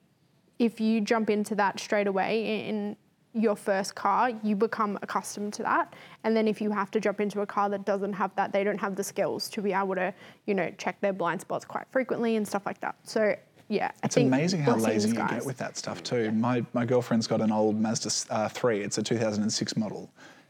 if 0.58 0.80
you 0.82 1.01
jump 1.01 1.30
into 1.30 1.54
that 1.56 1.80
straight 1.80 2.08
away 2.08 2.67
in 2.67 2.95
your 3.34 3.56
first 3.56 3.96
car, 3.96 4.32
you 4.44 4.56
become 4.56 5.00
accustomed 5.02 5.54
to 5.54 5.63
that. 5.63 5.94
And 6.24 6.36
then 6.36 6.48
if 6.48 6.62
you 6.62 6.72
have 6.72 6.91
to 6.91 7.00
jump 7.00 7.22
into 7.22 7.41
a 7.41 7.46
car 7.46 7.70
that 7.70 7.86
doesn't 7.86 8.13
have 8.13 8.36
that, 8.36 8.52
they 8.52 8.63
don't 8.63 8.78
have 8.78 8.96
the 8.96 9.04
skills 9.04 9.50
to 9.50 9.62
be 9.62 9.74
able 9.74 9.96
to, 9.96 10.13
you 10.46 10.54
know, 10.54 10.72
check 10.78 11.00
their 11.02 11.13
blind 11.13 11.41
spots 11.41 11.65
quite 11.65 11.86
frequently 11.91 12.36
and 12.36 12.48
stuff 12.48 12.65
like 12.65 12.80
that. 12.82 12.96
So 13.04 13.36
yeah, 13.70 13.91
I 14.04 14.08
It's 14.08 14.15
think 14.15 14.28
amazing 14.28 14.63
how 14.63 14.76
lazy 14.76 15.10
you 15.10 15.15
get 15.15 15.46
with 15.46 15.58
that 15.58 15.78
stuff 15.78 16.04
too. 16.04 16.32
My 16.32 16.65
my 16.74 16.86
girlfriend's 16.86 17.26
got 17.26 17.39
an 17.39 17.54
old 17.54 17.80
Mazda 17.80 18.34
uh, 18.34 18.50
3. 18.50 18.82
It's 18.82 18.98
a 18.98 19.04
2006 19.04 19.78
model. 19.78 20.10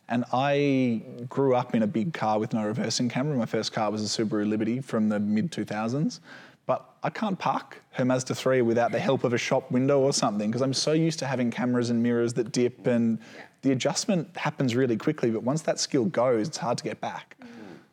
And 0.10 0.26
I 0.34 1.04
grew 1.30 1.56
up 1.56 1.74
in 1.74 1.84
a 1.84 1.88
big 1.88 2.14
car 2.14 2.38
with 2.38 2.54
no 2.54 2.66
reversing 2.66 3.08
camera. 3.08 3.38
My 3.38 3.46
first 3.46 3.72
car 3.72 3.90
was 3.92 4.04
a 4.04 4.24
Subaru 4.26 4.46
Liberty 4.46 4.82
from 4.82 5.08
the 5.08 5.20
mid 5.20 5.52
2000s. 5.52 6.20
But 7.02 7.08
I 7.08 7.10
can't 7.10 7.38
park 7.38 7.82
her 7.92 8.06
Mazda 8.06 8.36
3 8.36 8.62
without 8.62 8.92
the 8.92 9.00
help 9.00 9.24
of 9.24 9.34
a 9.34 9.38
shop 9.38 9.70
window 9.72 10.00
or 10.00 10.14
something 10.14 10.50
because 10.50 10.62
I'm 10.62 10.74
so 10.74 10.94
used 10.94 11.20
to 11.20 11.26
having 11.26 11.52
cameras 11.52 11.90
and 11.90 12.02
mirrors 12.02 12.34
that 12.34 12.52
dip 12.52 12.88
and 12.88 13.20
the 13.62 13.72
adjustment 13.72 14.36
happens 14.38 14.76
really 14.76 14.98
quickly. 14.98 15.30
But 15.32 15.44
once 15.44 15.62
that 15.64 15.80
skill 15.80 16.06
goes, 16.06 16.48
it's 16.48 16.58
hard 16.58 16.78
to 16.80 16.84
get 16.84 17.00
back. 17.02 17.38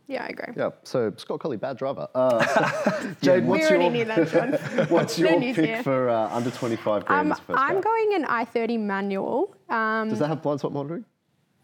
Yeah, 0.07 0.25
I 0.25 0.29
agree. 0.29 0.55
Yeah, 0.57 0.71
so 0.85 1.13
Scott 1.19 1.39
Collie, 1.39 1.59
bad 1.59 1.77
driver. 1.77 2.09
Uh, 2.15 3.13
Jade, 3.21 3.43
We 3.45 3.51
what's 3.51 3.69
your, 3.69 3.79
that, 4.07 4.29
John. 4.31 4.53
what's 4.89 5.19
your 5.19 5.39
news 5.39 5.55
pick 5.57 5.67
here. 5.67 5.83
for 5.83 6.09
uh, 6.09 6.35
under 6.35 6.51
25 6.51 7.05
grand 7.05 7.33
Um, 7.33 7.39
I'm 7.51 7.83
car? 7.83 7.83
going 7.83 8.15
an 8.15 8.25
i30 8.25 8.81
manual. 8.81 9.55
Um, 9.69 10.09
Does 10.09 10.19
that 10.21 10.29
have 10.29 10.41
blind 10.41 10.61
spot 10.61 10.73
monitoring? 10.73 11.05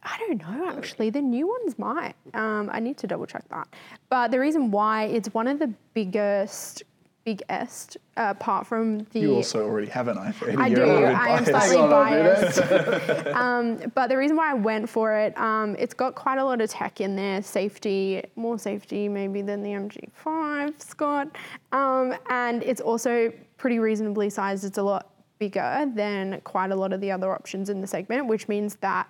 I 0.02 0.18
don't 0.18 0.38
know 0.42 0.68
actually. 0.76 1.08
The 1.08 1.22
new 1.22 1.48
ones 1.48 1.78
might. 1.78 2.14
Um, 2.34 2.68
I 2.70 2.80
need 2.80 2.98
to 2.98 3.06
double 3.06 3.24
check 3.24 3.48
that. 3.48 3.66
But 4.10 4.30
the 4.30 4.38
reason 4.38 4.70
why 4.70 5.04
it's 5.04 5.32
one 5.32 5.48
of 5.48 5.58
the 5.58 5.72
biggest, 5.94 6.82
biggest, 7.24 7.96
uh, 8.16 8.34
apart 8.36 8.66
from 8.66 9.00
the. 9.12 9.20
You 9.20 9.34
also 9.34 9.64
already 9.64 9.88
have 9.88 10.08
an 10.08 10.16
i30. 10.16 10.58
I 10.58 10.66
You're 10.66 10.76
do. 10.76 10.84
a 10.84 10.86
little 10.86 11.00
bit 11.08 11.16
I 11.16 11.38
am 11.38 11.44
slightly 11.44 11.76
Hang 11.76 11.92
on 11.92 12.06
a 12.06 12.10
minute. 12.10 12.56
biased. 12.56 13.26
um, 13.34 13.92
but 13.94 14.08
the 14.08 14.16
reason 14.16 14.36
why 14.36 14.50
I 14.50 14.54
went 14.54 14.88
for 14.88 15.14
it, 15.16 15.36
um, 15.38 15.74
it's 15.78 15.94
got 15.94 16.14
quite 16.14 16.38
a 16.38 16.44
lot 16.44 16.60
of 16.60 16.70
tech 16.70 17.00
in 17.00 17.16
there, 17.16 17.42
safety, 17.42 18.22
more 18.36 18.58
safety 18.58 19.08
maybe 19.08 19.42
than 19.42 19.62
the 19.62 19.70
MG5, 19.70 20.80
Scott. 20.80 21.28
Um, 21.72 22.14
and 22.28 22.62
it's 22.62 22.80
also 22.80 23.32
pretty 23.56 23.78
reasonably 23.78 24.30
sized. 24.30 24.64
It's 24.64 24.78
a 24.78 24.82
lot 24.82 25.10
bigger 25.38 25.90
than 25.94 26.40
quite 26.42 26.70
a 26.70 26.76
lot 26.76 26.92
of 26.92 27.00
the 27.00 27.10
other 27.10 27.32
options 27.32 27.70
in 27.70 27.80
the 27.80 27.86
segment, 27.86 28.26
which 28.26 28.48
means 28.48 28.76
that 28.76 29.08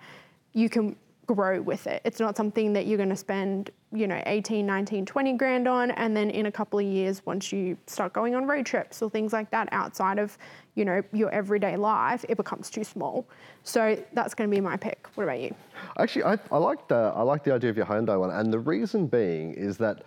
you 0.53 0.69
can 0.69 0.97
grow 1.27 1.61
with 1.61 1.87
it. 1.87 2.03
It's 2.05 2.21
not 2.21 2.37
something 2.37 2.73
that 2.75 2.87
you're 2.87 2.97
going 2.97 3.09
to 3.09 3.17
spend, 3.17 3.71
you 3.93 4.07
know, 4.07 4.23
18, 4.27 4.67
19, 4.67 5.07
20 5.07 5.33
grand 5.35 5.69
on 5.69 5.91
and 5.93 6.17
then 6.17 6.31
in 6.31 6.47
a 6.47 6.53
couple 6.53 6.79
of 6.79 6.85
years 6.85 7.25
once 7.25 7.53
you 7.53 7.77
start 7.87 8.13
going 8.13 8.35
on 8.35 8.47
road 8.47 8.67
trips 8.67 9.03
or 9.03 9.11
things 9.11 9.33
like 9.33 9.51
that 9.51 9.69
outside 9.73 10.19
of, 10.19 10.37
you 10.75 10.85
know, 10.85 11.03
your 11.13 11.31
everyday 11.31 11.77
life, 11.77 12.25
it 12.29 12.37
becomes 12.37 12.71
too 12.71 12.85
small. 12.85 13.27
So 13.63 14.03
that's 14.13 14.35
going 14.35 14.51
to 14.51 14.55
be 14.55 14.61
my 14.61 14.77
pick. 14.77 15.09
What 15.15 15.25
about 15.25 15.41
you? 15.41 15.55
Actually, 15.99 16.25
I, 16.25 16.39
I 16.51 16.59
like 16.59 16.89
the 16.89 17.13
I 17.15 17.23
like 17.23 17.45
the 17.45 17.55
idea 17.55 17.71
of 17.71 17.77
your 17.77 17.87
Hyundai 17.87 18.19
one, 18.19 18.31
and 18.31 18.53
the 18.53 18.59
reason 18.59 19.07
being 19.07 19.55
is 19.55 19.77
that 19.79 20.03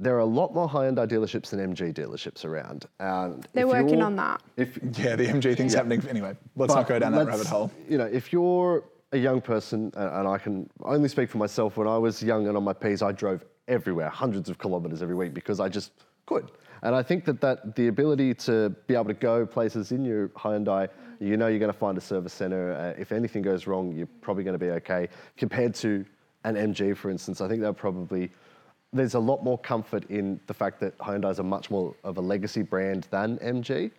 there 0.00 0.16
are 0.16 0.20
a 0.20 0.24
lot 0.24 0.54
more 0.54 0.68
Hyundai 0.68 1.06
dealerships 1.06 1.50
than 1.50 1.74
MG 1.74 1.92
dealerships 1.92 2.44
around. 2.44 2.86
And 2.98 3.46
They're 3.52 3.68
working 3.68 4.00
on 4.00 4.16
that. 4.16 4.40
If 4.56 4.78
Yeah, 4.98 5.14
the 5.14 5.26
MG 5.26 5.54
thing's 5.56 5.74
happening. 5.74 6.02
Anyway, 6.08 6.34
let's 6.56 6.74
not 6.74 6.88
go 6.88 6.98
down 6.98 7.12
that 7.12 7.26
rabbit 7.26 7.46
hole. 7.46 7.70
You 7.88 7.98
know, 7.98 8.06
if 8.06 8.32
you're 8.32 8.82
a 9.12 9.18
young 9.18 9.40
person, 9.40 9.92
and, 9.96 10.28
I 10.28 10.38
can 10.38 10.70
only 10.82 11.08
speak 11.08 11.30
for 11.30 11.38
myself, 11.38 11.76
when 11.76 11.88
I 11.88 11.98
was 11.98 12.22
young 12.22 12.46
and 12.46 12.56
on 12.56 12.64
my 12.64 12.72
P's, 12.72 13.02
I 13.02 13.12
drove 13.12 13.44
everywhere, 13.66 14.08
hundreds 14.08 14.48
of 14.48 14.58
kilometres 14.58 15.02
every 15.02 15.14
week 15.14 15.34
because 15.34 15.60
I 15.60 15.68
just 15.68 15.92
could. 16.26 16.50
And 16.82 16.94
I 16.94 17.02
think 17.02 17.24
that, 17.24 17.40
that 17.40 17.74
the 17.76 17.88
ability 17.88 18.34
to 18.34 18.70
be 18.86 18.94
able 18.94 19.06
to 19.06 19.14
go 19.14 19.44
places 19.44 19.92
in 19.92 20.04
your 20.04 20.28
Hyundai, 20.30 20.88
you 21.18 21.36
know 21.36 21.48
you're 21.48 21.58
going 21.58 21.72
to 21.72 21.78
find 21.78 21.98
a 21.98 22.00
service 22.00 22.32
centre. 22.32 22.72
Uh, 22.72 23.00
if 23.00 23.12
anything 23.12 23.42
goes 23.42 23.66
wrong, 23.66 23.92
you're 23.92 24.08
probably 24.20 24.44
going 24.44 24.58
to 24.58 24.64
be 24.64 24.70
okay. 24.70 25.08
Compared 25.36 25.74
to 25.76 26.04
an 26.44 26.54
MG, 26.54 26.96
for 26.96 27.10
instance, 27.10 27.40
I 27.40 27.48
think 27.48 27.60
they'll 27.60 27.74
probably 27.74 28.30
there's 28.92 29.14
a 29.14 29.20
lot 29.20 29.44
more 29.44 29.58
comfort 29.58 30.04
in 30.10 30.40
the 30.48 30.54
fact 30.54 30.80
that 30.80 30.98
Hyundai's 30.98 31.38
a 31.38 31.42
much 31.44 31.70
more 31.70 31.94
of 32.02 32.18
a 32.18 32.20
legacy 32.20 32.62
brand 32.62 33.06
than 33.10 33.38
MG. 33.38 33.92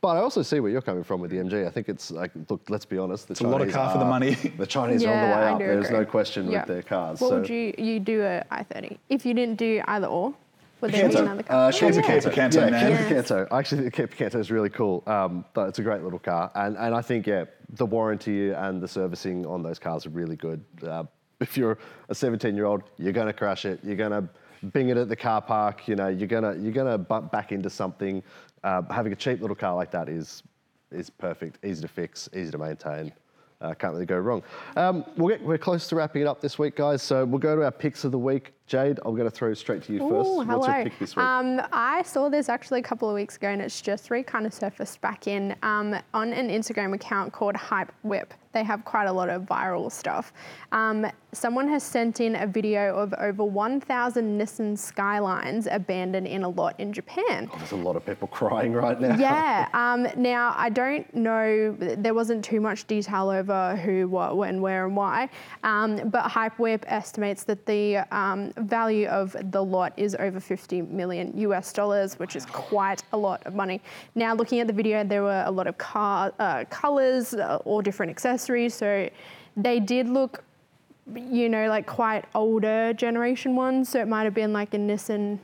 But 0.00 0.16
I 0.16 0.20
also 0.20 0.42
see 0.42 0.60
where 0.60 0.70
you're 0.70 0.82
coming 0.82 1.04
from 1.04 1.20
with 1.20 1.30
the 1.30 1.36
MG. 1.36 1.66
I 1.66 1.70
think 1.70 1.88
it's 1.88 2.10
like, 2.10 2.30
look, 2.48 2.68
let's 2.70 2.84
be 2.86 2.98
honest. 2.98 3.28
The 3.28 3.46
a 3.46 3.48
lot 3.48 3.60
of 3.60 3.70
car 3.72 3.92
for 3.92 3.98
the 3.98 4.04
money. 4.04 4.34
The 4.56 4.66
Chinese 4.66 5.04
are 5.04 5.12
on 5.12 5.20
the 5.20 5.26
way 5.36 5.42
I 5.42 5.52
up. 5.52 5.58
There's 5.58 5.86
agree. 5.86 5.98
no 5.98 6.04
question 6.04 6.50
Yeah. 6.50 6.60
with 6.60 6.68
their 6.68 6.82
cars. 6.82 7.20
What 7.20 7.28
so. 7.28 7.40
would 7.40 7.48
you 7.48 7.74
you 7.76 8.00
do 8.00 8.22
a 8.22 8.42
i30 8.50 8.98
if 9.08 9.26
you 9.26 9.34
didn't 9.34 9.56
do 9.56 9.82
either 9.86 10.06
or? 10.06 10.34
Would 10.80 10.92
there 10.92 11.08
be 11.08 11.16
another 11.16 11.42
car? 11.42 11.68
Uh, 11.68 11.72
Keep 11.72 11.80
Kia 11.80 11.88
it, 11.88 11.94
keep 11.94 12.08
it, 12.08 12.24
Picanto, 12.34 12.54
yeah, 12.56 12.70
man. 12.70 13.08
Kia 13.08 13.16
Yeah. 13.16 13.22
Picanto. 13.22 13.48
I 13.50 13.58
actually 13.58 13.82
think 13.82 13.94
Kia 13.94 14.06
Picanto 14.06 14.38
is 14.38 14.50
really 14.50 14.68
cool. 14.70 15.02
Um, 15.06 15.44
but 15.54 15.68
it's 15.68 15.78
a 15.78 15.82
great 15.82 16.02
little 16.02 16.18
car, 16.18 16.50
and 16.54 16.76
and 16.76 16.94
I 16.94 17.02
think 17.02 17.26
yeah, 17.26 17.44
the 17.70 17.86
warranty 17.86 18.50
and 18.50 18.82
the 18.82 18.88
servicing 18.88 19.46
on 19.46 19.62
those 19.62 19.78
cars 19.78 20.06
are 20.06 20.10
really 20.10 20.36
good. 20.36 20.64
Uh, 20.86 21.04
if 21.40 21.56
you're 21.56 21.78
a 22.08 22.14
17 22.14 22.54
year 22.54 22.64
old, 22.64 22.82
you're 22.96 23.12
going 23.12 23.26
to 23.26 23.32
crash 23.32 23.64
it. 23.64 23.80
You're 23.82 23.96
going 23.96 24.12
to 24.12 24.28
bing 24.72 24.88
it 24.88 24.96
at 24.96 25.08
the 25.08 25.16
car 25.16 25.42
park. 25.42 25.86
You 25.88 25.96
know, 25.96 26.08
you're 26.08 26.28
gonna 26.28 26.54
you're 26.58 26.72
gonna 26.72 26.98
bump 26.98 27.30
back 27.32 27.52
into 27.52 27.70
something. 27.70 28.22
Uh, 28.64 28.82
having 28.90 29.12
a 29.12 29.16
cheap 29.16 29.40
little 29.40 29.54
car 29.54 29.76
like 29.76 29.90
that 29.92 30.08
is 30.08 30.42
is 30.90 31.10
perfect. 31.10 31.64
Easy 31.64 31.82
to 31.82 31.88
fix, 31.88 32.28
easy 32.34 32.50
to 32.50 32.58
maintain. 32.58 33.12
Uh, 33.60 33.72
can't 33.72 33.94
really 33.94 34.04
go 34.04 34.18
wrong. 34.18 34.42
Um, 34.76 35.04
we'll 35.16 35.28
get, 35.28 35.42
we're 35.42 35.56
close 35.56 35.88
to 35.88 35.96
wrapping 35.96 36.22
it 36.22 36.26
up 36.26 36.40
this 36.40 36.58
week, 36.58 36.76
guys. 36.76 37.02
So 37.02 37.24
we'll 37.24 37.38
go 37.38 37.56
to 37.56 37.62
our 37.62 37.70
picks 37.70 38.04
of 38.04 38.12
the 38.12 38.18
week. 38.18 38.52
Jade, 38.66 38.98
I'm 39.04 39.14
going 39.14 39.28
to 39.28 39.34
throw 39.34 39.54
straight 39.54 39.82
to 39.84 39.92
you 39.92 40.00
first. 40.00 40.28
Ooh, 40.28 40.36
What's 40.36 40.50
hello. 40.50 40.66
your 40.66 40.84
pick 40.84 40.98
this 40.98 41.16
week? 41.16 41.24
Um, 41.24 41.62
I 41.72 42.02
saw 42.02 42.28
this 42.28 42.48
actually 42.48 42.80
a 42.80 42.82
couple 42.82 43.08
of 43.08 43.14
weeks 43.14 43.36
ago, 43.36 43.48
and 43.48 43.62
it's 43.62 43.80
just 43.80 44.10
re 44.10 44.22
kind 44.22 44.44
of 44.44 44.52
surfaced 44.52 45.00
back 45.00 45.28
in 45.28 45.54
um, 45.62 45.94
on 46.12 46.32
an 46.32 46.48
Instagram 46.48 46.94
account 46.94 47.32
called 47.32 47.56
Hype 47.56 47.92
Whip. 48.02 48.34
They 48.52 48.64
have 48.64 48.84
quite 48.84 49.06
a 49.06 49.12
lot 49.12 49.30
of 49.30 49.42
viral 49.42 49.90
stuff. 49.90 50.32
Someone 51.34 51.66
has 51.68 51.82
sent 51.82 52.20
in 52.20 52.36
a 52.36 52.46
video 52.46 52.94
of 52.94 53.12
over 53.14 53.44
1,000 53.44 54.40
Nissan 54.40 54.78
Skylines 54.78 55.66
abandoned 55.68 56.28
in 56.28 56.44
a 56.44 56.48
lot 56.48 56.78
in 56.78 56.92
Japan. 56.92 57.50
There's 57.58 57.72
a 57.72 57.76
lot 57.76 57.96
of 57.96 58.06
people 58.06 58.28
crying 58.40 58.72
right 58.72 59.00
now. 59.00 59.16
Yeah. 59.16 59.68
Um, 59.84 60.06
now, 60.16 60.54
I 60.56 60.70
don't 60.70 61.12
know, 61.14 61.72
there 61.78 62.14
wasn't 62.14 62.44
too 62.44 62.60
much 62.60 62.86
detail 62.86 63.28
over 63.28 63.76
who, 63.76 64.08
what, 64.08 64.36
when, 64.36 64.60
where, 64.60 64.86
and 64.86 64.96
why. 64.96 65.28
Um, 65.62 66.08
but 66.08 66.24
Hypeweb 66.24 66.84
estimates 66.86 67.44
that 67.44 67.66
the 67.66 67.98
um, 68.16 68.52
value 68.56 69.08
of 69.08 69.36
the 69.50 69.62
lot 69.62 69.92
is 69.96 70.14
over 70.18 70.38
50 70.38 70.82
million 70.82 71.36
US 71.38 71.72
dollars, 71.72 72.18
which 72.18 72.36
is 72.36 72.46
quite 72.46 73.02
a 73.12 73.16
lot 73.16 73.44
of 73.46 73.54
money. 73.54 73.82
Now, 74.14 74.34
looking 74.34 74.60
at 74.60 74.68
the 74.68 74.72
video, 74.72 75.02
there 75.02 75.22
were 75.22 75.42
a 75.44 75.50
lot 75.50 75.66
of 75.66 75.76
car 75.76 76.32
uh, 76.38 76.64
colors 76.70 77.34
uh, 77.34 77.58
or 77.64 77.82
different 77.82 78.10
accessories. 78.10 78.74
So 78.74 79.10
they 79.56 79.80
did 79.80 80.08
look 80.08 80.44
you 81.12 81.48
know, 81.48 81.68
like 81.68 81.86
quite 81.86 82.24
older 82.34 82.92
generation 82.94 83.56
ones. 83.56 83.88
So 83.88 84.00
it 84.00 84.08
might 84.08 84.24
have 84.24 84.34
been 84.34 84.52
like 84.52 84.72
a 84.74 84.78
Nissan, 84.78 85.38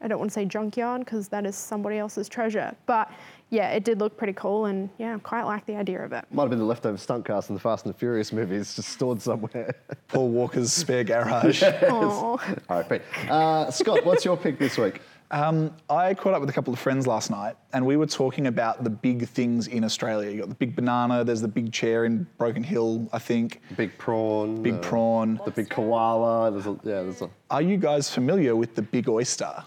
I 0.00 0.08
don't 0.08 0.18
want 0.18 0.30
to 0.30 0.34
say 0.34 0.44
junkyard 0.44 1.04
because 1.04 1.28
that 1.28 1.46
is 1.46 1.54
somebody 1.54 1.98
else's 1.98 2.28
treasure. 2.28 2.74
But 2.86 3.10
yeah, 3.50 3.70
it 3.70 3.84
did 3.84 4.00
look 4.00 4.16
pretty 4.16 4.32
cool 4.32 4.64
and 4.64 4.88
yeah, 4.98 5.14
I 5.14 5.18
quite 5.18 5.42
like 5.42 5.66
the 5.66 5.76
idea 5.76 6.02
of 6.02 6.12
it. 6.12 6.24
Might 6.30 6.44
have 6.44 6.50
been 6.50 6.58
the 6.58 6.64
leftover 6.64 6.96
stunt 6.96 7.26
cast 7.26 7.50
in 7.50 7.54
the 7.54 7.60
Fast 7.60 7.84
and 7.84 7.94
the 7.94 7.98
Furious 7.98 8.32
movies, 8.32 8.74
just 8.74 8.88
stored 8.88 9.20
somewhere. 9.20 9.74
Paul 10.08 10.30
Walker's 10.30 10.72
spare 10.72 11.04
garage. 11.04 11.62
All 11.90 12.40
right, 12.70 12.88
Pete. 12.88 13.02
Uh, 13.28 13.70
Scott, 13.70 14.04
what's 14.06 14.24
your 14.24 14.38
pick 14.38 14.58
this 14.58 14.78
week? 14.78 15.02
Um, 15.32 15.74
I 15.88 16.12
caught 16.12 16.34
up 16.34 16.40
with 16.40 16.50
a 16.50 16.52
couple 16.52 16.74
of 16.74 16.78
friends 16.78 17.06
last 17.06 17.30
night, 17.30 17.56
and 17.72 17.86
we 17.86 17.96
were 17.96 18.06
talking 18.06 18.48
about 18.48 18.84
the 18.84 18.90
big 18.90 19.26
things 19.26 19.66
in 19.66 19.82
Australia. 19.82 20.30
You 20.30 20.40
got 20.40 20.50
the 20.50 20.54
big 20.54 20.76
banana. 20.76 21.24
There's 21.24 21.40
the 21.40 21.48
big 21.48 21.72
chair 21.72 22.04
in 22.04 22.26
Broken 22.36 22.62
Hill, 22.62 23.08
I 23.14 23.18
think. 23.18 23.62
Big 23.74 23.96
prawn. 23.96 24.62
Big 24.62 24.74
uh, 24.74 24.80
prawn. 24.80 25.40
The 25.46 25.50
big 25.50 25.70
koala. 25.70 26.50
There's 26.50 26.66
a, 26.66 26.72
yeah, 26.84 27.02
there's 27.02 27.22
a. 27.22 27.30
Are 27.50 27.62
you 27.62 27.78
guys 27.78 28.10
familiar 28.10 28.54
with 28.54 28.74
the 28.74 28.82
big 28.82 29.08
oyster? 29.08 29.64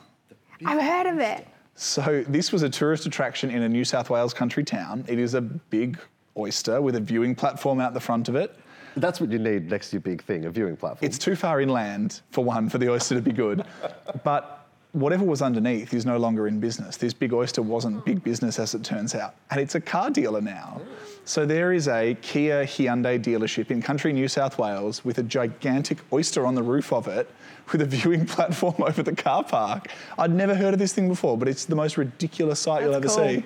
I've 0.64 0.82
heard 0.82 1.08
of 1.08 1.20
it. 1.20 1.48
So 1.74 2.24
this 2.28 2.52
was 2.52 2.62
a 2.62 2.70
tourist 2.70 3.08
attraction 3.08 3.50
in 3.50 3.64
a 3.64 3.70
New 3.70 3.84
South 3.84 4.12
Wales 4.12 4.36
country 4.36 4.64
town. 4.64 5.04
It 5.08 5.18
is 5.18 5.34
a 5.34 5.42
big 5.42 5.98
oyster 6.38 6.80
with 6.80 6.96
a 6.96 7.02
viewing 7.02 7.34
platform 7.34 7.80
out 7.80 7.96
the 7.96 8.00
front 8.00 8.30
of 8.30 8.36
it. 8.36 8.56
That's 8.98 9.20
what 9.20 9.32
you 9.32 9.40
need 9.40 9.70
next 9.70 9.90
to 9.90 9.96
your 9.96 10.02
big 10.02 10.24
thing, 10.24 10.46
a 10.46 10.50
viewing 10.52 10.78
platform. 10.78 11.06
It's 11.06 11.18
too 11.18 11.36
far 11.36 11.60
inland, 11.60 12.22
for 12.30 12.46
one, 12.46 12.70
for 12.70 12.78
the 12.78 12.90
oyster 12.90 13.16
to 13.16 13.22
be 13.22 13.34
good. 13.34 13.66
But 14.24 14.65
whatever 14.96 15.26
was 15.26 15.42
underneath 15.42 15.94
is 15.94 16.06
no 16.06 16.18
longer 16.18 16.48
in 16.48 16.62
business. 16.62 16.96
This 16.96 17.14
big 17.14 17.34
oyster 17.34 17.62
wasn't 17.62 18.06
big 18.06 18.24
business, 18.24 18.58
as 18.60 18.74
it 18.74 18.84
turns 18.84 19.14
out. 19.14 19.36
And 19.52 19.60
it's 19.60 19.76
a 19.76 19.82
car 19.82 20.10
dealer 20.10 20.40
now. 20.40 20.82
So 21.26 21.46
there 21.46 21.74
is 21.74 21.90
a 21.90 22.16
Kia 22.22 22.64
Hyundai 22.64 23.22
dealership 23.22 23.72
in 23.72 23.82
country 23.82 24.14
New 24.14 24.30
South 24.30 24.58
Wales 24.58 25.04
with 25.04 25.18
a 25.18 25.24
gigantic 25.24 25.98
oyster 26.14 26.46
on 26.46 26.56
the 26.56 26.64
roof 26.64 26.94
of 26.94 27.10
it 27.10 27.30
with 27.72 27.82
a 27.82 27.86
viewing 27.86 28.26
platform 28.36 28.76
over 28.80 29.04
the 29.04 29.16
car 29.16 29.44
park. 29.44 29.90
I'd 30.18 30.32
never 30.32 30.56
heard 30.56 30.74
of 30.74 30.80
this 30.80 30.94
thing 30.94 31.10
before, 31.10 31.38
but 31.38 31.50
it's 31.50 31.66
the 31.66 31.76
most 31.76 31.98
ridiculous 31.98 32.62
sight 32.62 32.84
you'll 32.84 32.94
ever 32.94 33.02
That's 33.02 33.16
cool. 33.16 33.28
see. 33.28 33.44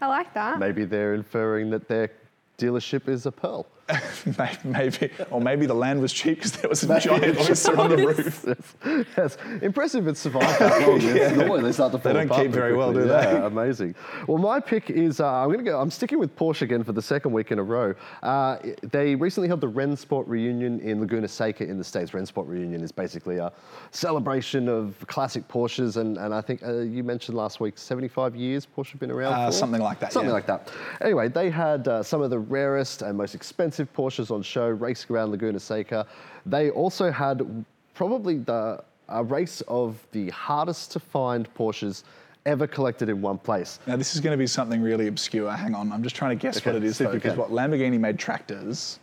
I 0.00 0.06
like 0.06 0.32
that. 0.34 0.60
Maybe 0.60 0.84
they're 0.84 1.14
inferring 1.14 1.70
that 1.70 1.88
their 1.88 2.12
dealership 2.58 3.08
is 3.08 3.26
a 3.26 3.32
pearl. 3.32 3.66
May- 4.38 4.58
maybe, 4.64 5.10
or 5.30 5.40
maybe 5.40 5.66
the 5.66 5.74
land 5.74 6.00
was 6.00 6.12
cheap 6.12 6.38
because 6.38 6.52
there 6.52 6.68
was 6.68 6.82
a 6.82 7.00
giant 7.00 7.38
oyster 7.38 7.78
on 7.78 7.90
the 7.90 7.96
roof. 7.96 8.44
yes, 8.46 9.06
yes. 9.16 9.36
Impressive 9.62 10.06
it's 10.08 10.20
survived 10.20 10.60
that 10.60 10.86
long. 10.88 11.00
It's 11.02 11.36
Normally 11.36 11.62
they 11.62 11.72
start 11.72 11.92
to 11.92 11.98
fall 11.98 12.12
don't 12.12 12.28
keep 12.28 12.50
very 12.50 12.74
well, 12.74 12.92
do 12.92 13.04
they? 13.04 13.36
Amazing. 13.42 13.94
Well, 14.26 14.38
my 14.38 14.60
pick 14.60 14.90
is 14.90 15.20
uh, 15.20 15.26
I'm 15.26 15.48
going 15.48 15.58
to 15.58 15.64
go. 15.64 15.80
I'm 15.80 15.90
sticking 15.90 16.18
with 16.18 16.34
Porsche 16.36 16.62
again 16.62 16.84
for 16.84 16.92
the 16.92 17.02
second 17.02 17.32
week 17.32 17.50
in 17.50 17.58
a 17.58 17.62
row. 17.62 17.94
Uh, 18.22 18.58
they 18.82 19.14
recently 19.14 19.48
held 19.48 19.60
the 19.60 19.70
Rennsport 19.70 20.24
reunion 20.26 20.80
in 20.80 21.00
Laguna 21.00 21.28
Seca 21.28 21.64
in 21.64 21.78
the 21.78 21.84
States. 21.84 22.12
Rennsport 22.12 22.46
reunion 22.46 22.82
is 22.82 22.92
basically 22.92 23.38
a 23.38 23.52
celebration 23.90 24.68
of 24.68 24.94
classic 25.06 25.46
Porsches, 25.48 25.96
and, 25.96 26.18
and 26.18 26.34
I 26.34 26.40
think 26.40 26.62
uh, 26.62 26.78
you 26.80 27.02
mentioned 27.02 27.36
last 27.36 27.60
week 27.60 27.78
75 27.78 28.36
years 28.36 28.66
Porsche 28.66 28.92
have 28.92 29.00
been 29.00 29.10
around. 29.10 29.32
Uh, 29.32 29.50
something 29.50 29.80
like 29.80 30.00
that, 30.00 30.12
Something 30.12 30.28
yeah. 30.28 30.34
like 30.34 30.46
that. 30.46 30.70
Anyway, 31.00 31.28
they 31.28 31.50
had 31.50 31.88
uh, 31.88 32.02
some 32.02 32.22
of 32.22 32.30
the 32.30 32.38
rarest 32.38 33.02
and 33.02 33.16
most 33.16 33.34
expensive 33.34 33.81
Porsches 33.86 34.30
on 34.30 34.42
show 34.42 34.68
racing 34.68 35.14
around 35.14 35.30
Laguna 35.30 35.58
Seca. 35.60 36.06
They 36.46 36.70
also 36.70 37.10
had 37.10 37.64
probably 37.94 38.38
the 38.38 38.82
a 39.08 39.22
race 39.22 39.60
of 39.68 39.98
the 40.12 40.30
hardest 40.30 40.92
to 40.92 41.00
find 41.00 41.52
Porsches 41.54 42.04
ever 42.46 42.66
collected 42.66 43.08
in 43.08 43.20
one 43.20 43.36
place. 43.38 43.78
Now, 43.86 43.96
this 43.96 44.14
is 44.14 44.20
going 44.20 44.32
to 44.32 44.38
be 44.38 44.46
something 44.46 44.80
really 44.80 45.06
obscure. 45.06 45.50
Hang 45.50 45.74
on, 45.74 45.92
I'm 45.92 46.02
just 46.02 46.16
trying 46.16 46.36
to 46.36 46.40
guess 46.42 46.56
Okay, 46.58 46.70
what 46.70 46.76
it 46.76 46.84
is, 46.84 46.96
see 46.96 47.04
if 47.04 47.10
though, 47.10 47.14
you 47.14 47.20
because 47.20 47.32
can. 47.32 47.40
what 47.40 47.50
Lamborghini 47.50 48.00
made 48.00 48.18
tractors, 48.18 48.98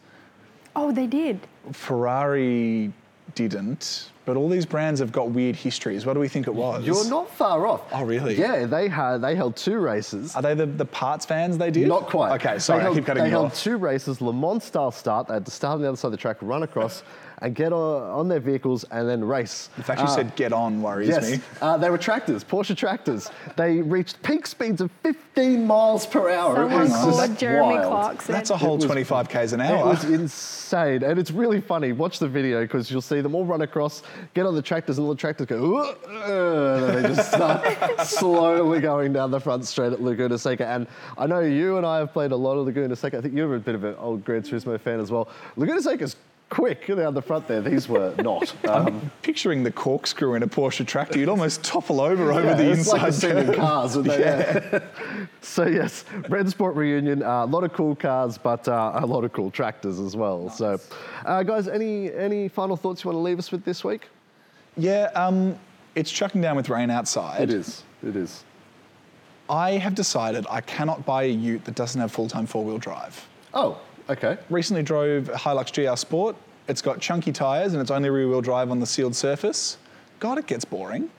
Oh, 0.76 0.92
they 0.92 1.08
did. 1.08 1.40
Ferrari 1.72 2.92
didn't, 3.36 4.12
but 4.30 4.38
all 4.38 4.48
these 4.48 4.68
brands 4.68 5.00
have 5.00 5.12
got 5.12 5.32
weird 5.32 5.56
histories. 5.56 6.06
What 6.06 6.14
do 6.14 6.20
we 6.20 6.28
think 6.28 6.46
it 6.46 6.54
was? 6.54 6.86
You're 6.86 7.10
not 7.10 7.32
far 7.32 7.66
off. 7.66 7.82
Oh, 7.92 8.04
really? 8.04 8.36
Yeah, 8.36 8.68
they 8.68 8.88
had 8.88 9.18
they 9.24 9.34
held 9.34 9.56
two 9.56 9.80
races. 9.80 10.36
Are 10.36 10.42
they 10.44 10.54
the, 10.54 10.68
the 10.68 10.86
parts 10.86 11.26
fans 11.26 11.58
they 11.58 11.72
did? 11.72 11.88
Not 11.88 12.06
quite. 12.06 12.34
Okay, 12.36 12.60
sorry, 12.60 12.78
They 12.78 12.84
held, 12.84 12.96
I 12.96 13.00
keep 13.00 13.06
cutting 13.08 13.24
They 13.24 13.30
held 13.32 13.48
off. 13.48 13.60
two 13.60 13.78
races, 13.78 14.22
Le 14.22 14.32
Mans 14.32 14.64
style 14.64 14.92
start. 14.92 15.28
They 15.30 15.34
had 15.34 15.46
to 15.46 15.52
start 15.52 15.78
on 15.78 15.82
the 15.82 15.88
other 15.88 15.98
side 15.98 16.10
of 16.10 16.12
the 16.12 16.18
track, 16.18 16.38
run 16.42 16.62
across, 16.62 17.02
and 17.42 17.56
get 17.56 17.72
on, 17.74 18.02
on 18.12 18.28
their 18.28 18.40
vehicles 18.40 18.84
and 18.92 19.08
then 19.08 19.24
race. 19.24 19.70
The 19.78 19.84
fact 19.84 20.02
you 20.02 20.08
Uh, 20.08 20.10
said 20.10 20.36
get 20.36 20.52
on 20.54 20.82
worries 20.82 21.08
Yes, 21.10 21.32
me. 21.32 21.40
uh, 21.62 21.78
they 21.78 21.90
were 21.90 21.98
tractors, 21.98 22.44
Porsche 22.44 22.76
tractors. 22.76 23.30
They 23.56 23.82
reached 23.82 24.22
peak 24.24 24.46
speeds 24.46 24.82
of 24.82 24.92
15 25.04 25.66
miles 25.66 26.06
per 26.06 26.30
hour. 26.30 26.54
It 26.54 26.70
Someone 26.70 26.80
was 26.82 26.92
called 26.92 27.14
just 27.30 27.40
Jeremy 27.40 27.76
wild. 27.76 27.86
Clarkson. 27.88 28.34
That's 28.34 28.50
a 28.50 28.58
whole 28.58 28.76
was- 28.76 28.86
25 28.86 29.30
k's 29.30 29.54
an 29.54 29.62
hour. 29.62 29.78
It 29.80 29.86
was 29.86 30.04
insane, 30.06 31.04
and 31.04 31.18
it's 31.20 31.32
really 31.32 31.62
funny. 31.62 31.92
Watch 31.94 32.20
the 32.20 32.28
video 32.28 32.62
because 32.62 32.92
you'll 32.92 33.02
see 33.02 33.22
them 33.22 33.36
all 33.36 33.46
run 33.46 33.62
across, 33.62 34.04
get 34.34 34.46
on 34.46 34.54
the 34.56 34.62
tractors, 34.62 34.98
and 34.98 35.06
all 35.08 35.14
the 35.14 35.20
tractors 35.20 35.48
go, 35.48 35.78
uh, 35.78 35.94
and 36.08 36.84
then 36.84 37.04
they 37.04 37.10
just 37.16 37.32
start 37.34 38.02
slowly 38.06 38.80
going 38.80 39.14
down 39.14 39.32
the 39.32 39.40
front 39.40 39.66
straight 39.66 39.94
at 39.94 40.02
Laguna 40.02 40.38
Seca. 40.38 40.66
And 40.68 40.88
I 41.18 41.26
know 41.28 41.40
you 41.40 41.78
and 41.78 41.86
I 41.86 41.98
have 42.00 42.12
played 42.14 42.32
a 42.32 42.36
lot 42.36 42.58
of 42.58 42.66
Laguna 42.66 42.96
Seca. 42.96 43.18
I 43.18 43.22
think 43.22 43.34
you're 43.34 43.56
a 43.56 43.60
bit 43.60 43.76
of 43.76 43.84
an 43.84 43.96
old 44.00 44.24
Gran 44.26 44.42
Turismo 44.42 44.80
fan 44.80 45.00
as 45.00 45.12
well. 45.12 45.30
Laguna 45.56 45.82
Seca's 45.82 46.16
quick 46.50 46.88
down 46.88 47.14
the 47.14 47.22
front 47.22 47.48
there. 47.48 47.62
These 47.62 47.88
were 47.88 48.14
not. 48.18 48.54
Um, 48.70 49.12
Picturing 49.24 49.64
the 49.64 49.72
corkscrew 49.72 50.36
in 50.36 50.44
a 50.44 50.48
Porsche 50.48 50.86
tractor, 50.86 51.18
you'd 51.18 51.30
almost 51.30 51.64
topple 51.64 52.02
over 52.02 52.32
over 52.32 52.54
the 52.56 52.72
it's 52.72 52.88
like 52.88 53.02
the 53.02 53.12
scene 53.12 53.38
in 53.38 53.54
cars. 53.54 53.96
Isn't 53.96 54.12
it? 54.12 54.20
Yeah. 54.20 54.86
so 55.42 55.66
yes, 55.66 56.06
Rennsport 56.28 56.76
reunion. 56.76 57.24
A 57.24 57.46
lot 57.46 57.64
of 57.64 57.74
cool 57.74 57.96
cars, 57.96 58.38
but 58.38 58.68
uh, 58.68 58.92
a 58.96 59.06
lot 59.06 59.24
of 59.24 59.34
cool 59.34 59.50
tractors 59.50 60.00
as 60.00 60.16
well. 60.16 60.50
So, 60.50 60.80
uh, 61.26 61.42
guys, 61.44 61.68
any 61.68 62.14
any 62.14 62.48
final 62.48 62.78
thoughts 62.78 63.04
you 63.04 63.10
want 63.10 63.16
to 63.16 63.22
leave 63.22 63.40
us 63.40 63.52
with 63.52 63.66
this 63.66 63.84
week? 63.84 64.08
Yeah, 64.78 65.10
um, 65.16 65.58
it's 65.96 66.12
chucking 66.12 66.42
down 66.42 66.56
with 66.56 66.70
rain 66.70 66.90
outside. 66.92 67.42
It 67.42 67.52
is. 67.52 67.84
It 68.06 68.16
is. 68.16 68.44
I 69.50 69.72
have 69.72 69.96
decided 69.96 70.46
I 70.50 70.62
cannot 70.62 71.06
buy 71.06 71.24
a 71.24 71.28
ute 71.28 71.66
that 71.66 71.74
doesn't 71.76 72.00
have 72.00 72.12
full-time 72.12 72.46
four-wheel 72.46 72.78
drive. 72.78 73.28
Oh, 73.54 73.80
okay. 74.10 74.38
Recently 74.50 74.84
drove 74.84 75.30
a 75.30 75.34
Hilux 75.34 75.74
GR 75.74 75.96
Sport. 75.96 76.36
It's 76.68 76.82
got 76.82 77.00
chunky 77.00 77.32
tyres 77.32 77.74
and 77.74 77.82
it's 77.82 77.92
only 77.92 78.10
rear-wheel 78.10 78.42
drive 78.42 78.70
on 78.72 78.80
the 78.80 78.86
sealed 78.86 79.16
surface. 79.16 79.78
God, 80.20 80.38
it 80.38 80.48
gets 80.48 80.66
boring. 80.66 81.10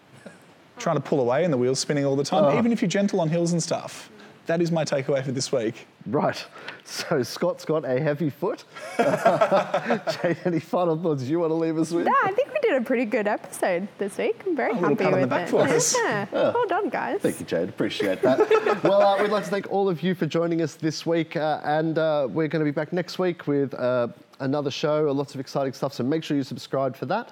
Trying 0.79 0.97
to 0.97 1.03
pull 1.03 1.21
away 1.21 1.45
and 1.45 1.53
the 1.53 1.59
wheels 1.59 1.79
spinning 1.79 2.05
all 2.07 2.17
the 2.17 2.25
time, 2.25 2.45
Oh. 2.45 2.59
even 2.59 2.73
if 2.73 2.81
you're 2.81 2.89
gentle 2.89 3.21
on 3.21 3.29
hills 3.29 3.53
and 3.53 3.63
stuff. 3.63 4.11
That 4.47 4.61
is 4.63 4.71
my 4.73 4.85
takeaway 4.85 5.25
for 5.25 5.33
this 5.33 5.53
week. 5.53 5.87
Right. 6.07 6.45
So 6.85 7.23
Scott's 7.23 7.65
got 7.65 7.85
a 7.85 8.01
heavy 8.01 8.31
foot. 8.31 8.65
Jade, 8.99 10.39
any 10.45 10.59
final 10.59 10.97
thoughts 11.01 11.23
you 11.25 11.39
want 11.39 11.51
to 11.51 11.55
leave 11.55 11.79
us 11.79 11.91
with? 11.93 12.07
Yeah, 12.07 12.13
I 12.25 12.33
think 12.33 12.53
we 12.53 12.59
did 12.61 12.81
a 12.81 12.85
pretty 12.85 13.05
good 13.05 13.29
episode 13.29 13.87
this 13.99 14.17
week. 14.17 14.43
I'm 14.47 14.57
very 14.57 14.73
A 14.73 14.77
happy 14.77 14.95
pat 14.97 15.07
on 15.09 15.13
the 15.13 15.19
with 15.21 15.31
back 15.31 15.49
it. 15.49 15.51
for 15.51 15.61
us. 15.61 15.95
Yeah. 15.97 16.27
Well 16.33 16.67
done, 16.67 16.89
guys. 16.89 17.21
Thank 17.21 17.39
you, 17.39 17.47
Jade. 17.47 17.69
Appreciate 17.69 18.23
that. 18.23 18.39
well, 18.83 19.03
uh, 19.03 19.23
we'd 19.23 19.31
like 19.31 19.45
to 19.45 19.51
thank 19.51 19.71
all 19.71 19.89
of 19.91 20.03
you 20.03 20.15
for 20.15 20.27
joining 20.27 20.63
us 20.63 20.75
this 20.75 21.05
week, 21.05 21.37
uh, 21.37 21.61
and 21.65 21.99
uh, 21.99 22.27
we're 22.31 22.49
going 22.49 22.65
to 22.65 22.71
be 22.73 22.75
back 22.75 22.93
next 22.95 23.19
week 23.19 23.47
with 23.47 23.75
uh, 23.75 24.09
another 24.41 24.71
show, 24.71 25.03
lots 25.13 25.35
of 25.35 25.41
exciting 25.41 25.75
stuff. 25.75 25.93
So 25.93 26.03
make 26.03 26.25
sure 26.25 26.37
you 26.37 26.43
subscribe 26.43 26.97
for 26.97 27.07
that. 27.07 27.31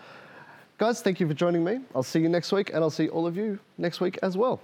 Guys, 0.77 1.01
thank 1.01 1.19
you 1.21 1.27
for 1.27 1.35
joining 1.35 1.65
me. 1.65 1.81
I'll 1.95 2.03
see 2.03 2.21
you 2.21 2.29
next 2.29 2.53
week, 2.53 2.71
and 2.73 2.85
I'll 2.85 2.91
see 2.91 3.09
all 3.09 3.27
of 3.27 3.37
you 3.37 3.59
next 3.79 4.01
week 4.01 4.19
as 4.23 4.37
well. 4.37 4.61